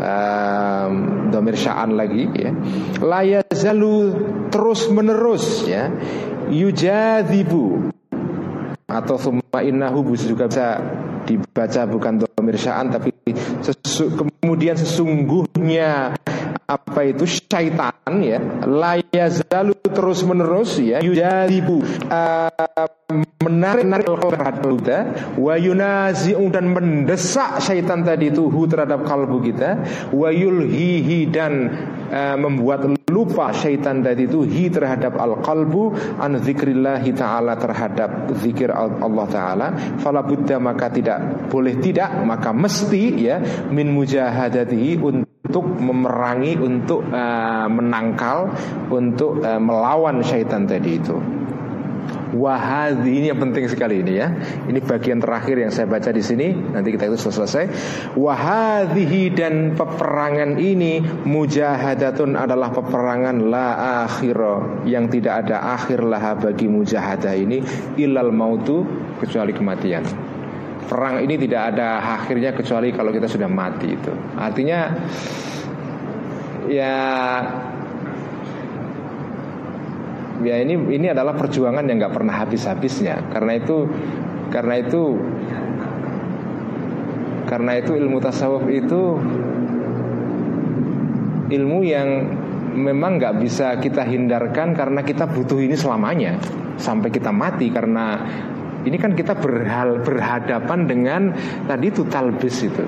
[0.03, 2.51] Um, domir sya'an lagi ya.
[2.99, 3.97] Layazalu
[4.51, 5.91] terus menerus ya.
[6.51, 7.93] Yujadibu.
[8.91, 10.77] Atau thumma innahu juga bisa
[11.25, 13.15] dibaca bukan domir sya'an tapi
[13.63, 16.19] sesu, kemudian sesungguhnya
[16.67, 17.25] apa itu?
[17.27, 18.39] Syaitan ya.
[18.65, 21.03] Layazalu terus menerus ya.
[21.03, 22.87] Yujadibu uh,
[23.43, 24.99] menarik narik al-huda
[25.37, 29.83] wa yunazi'u dan mendesak syaitan tadi itu hu terhadap kalbu kita
[30.15, 31.53] wa yulhihi dan
[32.09, 39.27] uh, membuat lupa syaitan tadi itu hi terhadap al-qalbu an zikrillahi taala terhadap zikir Allah
[39.29, 39.67] taala.
[40.01, 43.37] Fala buddha maka tidak boleh tidak maka mesti ya
[43.69, 48.49] min mujahadatihi untuk memerangi untuk uh, menangkal
[48.89, 51.21] untuk uh, melawan syaitan tadi itu
[52.33, 54.33] Wahadi ini yang penting sekali ini ya.
[54.65, 56.53] Ini bagian terakhir yang saya baca di sini.
[56.53, 57.65] Nanti kita itu selesai.
[58.17, 63.69] Wahadihi dan peperangan ini mujahadatun adalah peperangan la
[64.09, 64.37] akhir
[64.89, 67.61] yang tidak ada akhir lah bagi mujahadah ini
[68.01, 68.85] ilal mautu
[69.21, 70.05] kecuali kematian.
[70.89, 74.13] Perang ini tidak ada akhirnya kecuali kalau kita sudah mati itu.
[74.37, 74.81] Artinya
[76.69, 76.97] ya
[80.43, 83.33] ya ini ini adalah perjuangan yang nggak pernah habis-habisnya.
[83.33, 83.87] Karena itu
[84.53, 85.03] karena itu
[87.49, 89.21] karena itu ilmu tasawuf itu
[91.53, 92.09] ilmu yang
[92.73, 96.41] memang nggak bisa kita hindarkan karena kita butuh ini selamanya.
[96.81, 98.19] Sampai kita mati karena
[98.83, 101.23] ini kan kita berhal, berhadapan dengan
[101.71, 102.85] tadi itu talbis itu.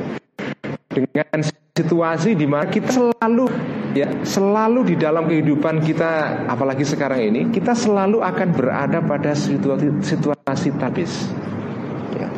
[0.90, 1.38] Dengan
[1.74, 3.50] situasi di mana kita selalu
[3.94, 10.02] ya selalu di dalam kehidupan kita apalagi sekarang ini kita selalu akan berada pada situasi
[10.02, 11.30] situasi talbis
[12.18, 12.28] ya.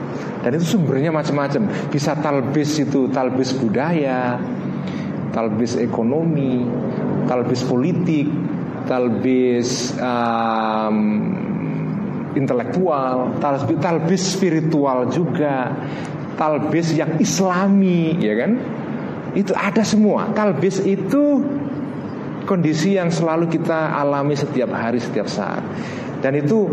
[0.44, 1.88] dan itu sumbernya macam-macam.
[1.88, 4.36] Bisa talbis itu talbis budaya
[5.32, 6.64] talbis ekonomi
[7.24, 8.28] talbis politik
[8.86, 10.96] talbis um,
[12.32, 15.72] intelektual talbis, talbis spiritual juga
[16.36, 18.52] talbis yang islami ya kan
[19.37, 20.32] itu ada semua.
[20.32, 21.45] Talbis itu
[22.49, 25.61] kondisi yang selalu kita alami setiap hari, setiap saat.
[26.24, 26.64] Dan itu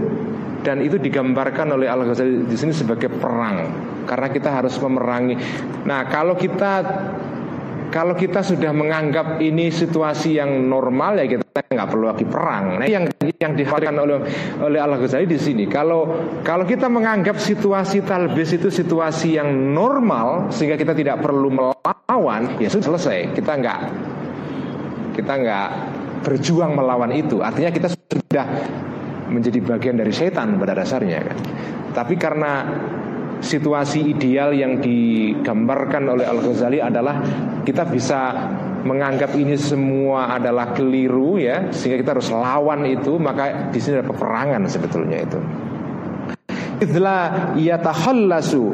[0.64, 3.68] dan itu digambarkan oleh Al Ghazali di sini sebagai perang
[4.08, 5.36] karena kita harus memerangi.
[5.84, 6.72] Nah, kalau kita
[7.94, 12.82] kalau kita sudah menganggap ini situasi yang normal ya kita nggak perlu lagi perang.
[12.82, 13.06] Nah, yang
[13.38, 14.18] yang dikhawatirkan oleh
[14.66, 15.70] oleh Al Ghazali di sini.
[15.70, 16.10] Kalau
[16.42, 22.66] kalau kita menganggap situasi talbis itu situasi yang normal sehingga kita tidak perlu melawan, ya
[22.74, 23.38] sudah selesai.
[23.38, 23.80] Kita nggak
[25.14, 25.70] kita nggak
[26.26, 27.46] berjuang melawan itu.
[27.46, 28.46] Artinya kita sudah
[29.30, 31.38] menjadi bagian dari setan pada dasarnya kan.
[31.94, 32.66] Tapi karena
[33.44, 37.20] situasi ideal yang digambarkan oleh Al Ghazali adalah
[37.68, 38.20] kita bisa
[38.84, 44.08] menganggap ini semua adalah keliru ya sehingga kita harus lawan itu maka di sini ada
[44.08, 45.40] peperangan sebetulnya itu.
[46.84, 47.20] Idla
[47.56, 48.66] yatakhallasu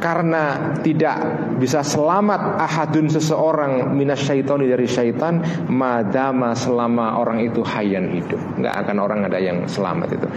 [0.00, 1.16] karena tidak
[1.62, 5.38] bisa selamat ahadun seseorang minas syaitoni dari syaitan
[5.70, 8.40] madama selama orang itu hayan hidup.
[8.58, 10.28] Nggak akan orang ada yang selamat itu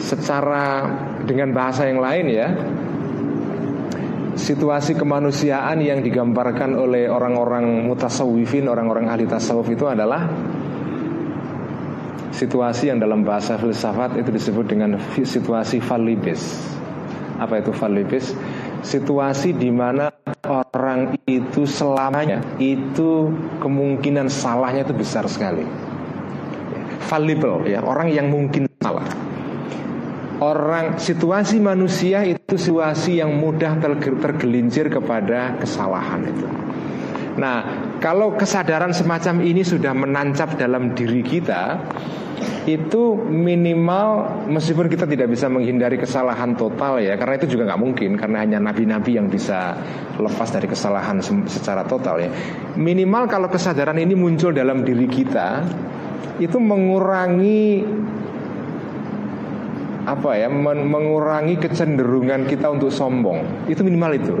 [0.00, 0.88] secara
[1.28, 2.48] dengan bahasa yang lain ya
[4.40, 10.24] situasi kemanusiaan yang digambarkan oleh orang-orang mutasawifin, orang-orang ahli tasawuf itu adalah
[12.32, 16.40] situasi yang dalam bahasa filsafat itu disebut dengan situasi falibis.
[17.36, 18.32] Apa itu falibis?
[18.80, 20.08] Situasi di mana
[20.48, 23.28] orang itu selamanya itu
[23.60, 25.68] kemungkinan salahnya itu besar sekali.
[27.12, 29.29] Fallible ya, orang yang mungkin salah
[30.40, 33.76] orang situasi manusia itu situasi yang mudah
[34.20, 36.48] tergelincir kepada kesalahan itu.
[37.36, 37.58] Nah,
[38.02, 41.78] kalau kesadaran semacam ini sudah menancap dalam diri kita,
[42.68, 48.10] itu minimal meskipun kita tidak bisa menghindari kesalahan total ya, karena itu juga nggak mungkin
[48.20, 49.76] karena hanya nabi-nabi yang bisa
[50.20, 52.30] lepas dari kesalahan secara total ya.
[52.76, 55.64] Minimal kalau kesadaran ini muncul dalam diri kita,
[56.40, 57.84] itu mengurangi
[60.10, 64.34] apa ya mengurangi kecenderungan kita untuk sombong itu minimal itu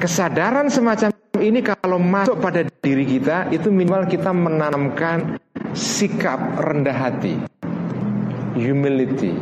[0.00, 5.40] kesadaran semacam ini kalau masuk pada diri kita itu minimal kita menanamkan
[5.72, 7.38] sikap rendah hati,
[8.58, 9.36] humility.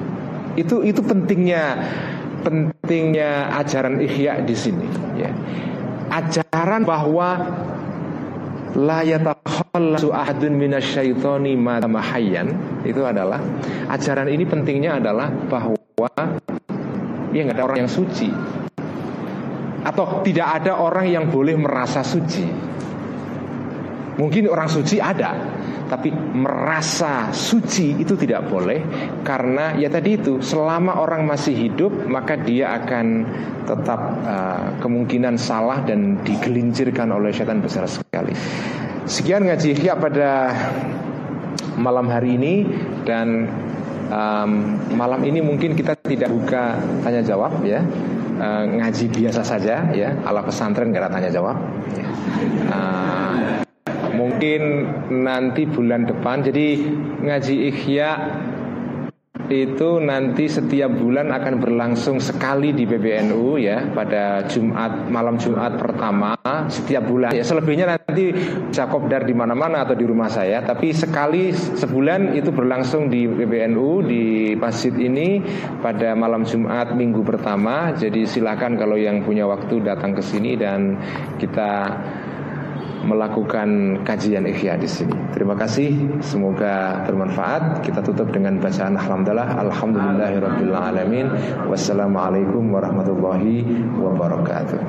[0.58, 1.78] Itu itu pentingnya
[2.42, 4.86] pentingnya ajaran ihya di sini
[5.18, 5.30] ya.
[6.08, 7.36] Ajaran bahwa
[8.76, 10.60] la yatakhallasu ahadun
[12.84, 13.40] itu adalah
[13.88, 15.78] ajaran ini pentingnya adalah bahwa
[17.32, 18.28] ya nggak ada orang yang suci
[19.88, 22.44] atau tidak ada orang yang boleh merasa suci.
[24.18, 25.30] Mungkin orang suci ada,
[25.88, 28.84] tapi merasa suci itu tidak boleh
[29.24, 33.24] karena ya tadi itu selama orang masih hidup maka dia akan
[33.64, 38.36] tetap uh, kemungkinan salah dan digelincirkan oleh setan besar sekali.
[39.08, 40.52] Sekian ngaji ya pada
[41.80, 42.68] malam hari ini
[43.08, 43.48] dan
[44.12, 47.80] um, malam ini mungkin kita tidak buka tanya jawab ya.
[48.38, 51.58] Uh, ngaji biasa saja ya ala pesantren gak ada tanya jawab
[52.70, 53.66] uh,
[54.18, 54.60] mungkin
[55.22, 56.42] nanti bulan depan.
[56.42, 56.82] Jadi
[57.22, 58.10] ngaji ikhya
[59.48, 66.36] itu nanti setiap bulan akan berlangsung sekali di PBNU ya pada Jumat malam Jumat pertama
[66.68, 67.32] setiap bulan.
[67.32, 68.36] Ya selebihnya nanti
[68.68, 73.88] Jakob dar di mana-mana atau di rumah saya tapi sekali sebulan itu berlangsung di PBNU
[74.04, 75.40] di masjid ini
[75.80, 77.96] pada malam Jumat minggu pertama.
[77.96, 81.00] Jadi silakan kalau yang punya waktu datang ke sini dan
[81.40, 81.96] kita
[83.04, 85.14] melakukan kajian ikhya di sini.
[85.30, 87.84] Terima kasih, semoga bermanfaat.
[87.86, 91.26] Kita tutup dengan bacaan alhamdulillah, alhamdulillahirabbil alamin.
[91.68, 93.62] Wassalamualaikum warahmatullahi
[93.98, 94.80] wabarakatuh.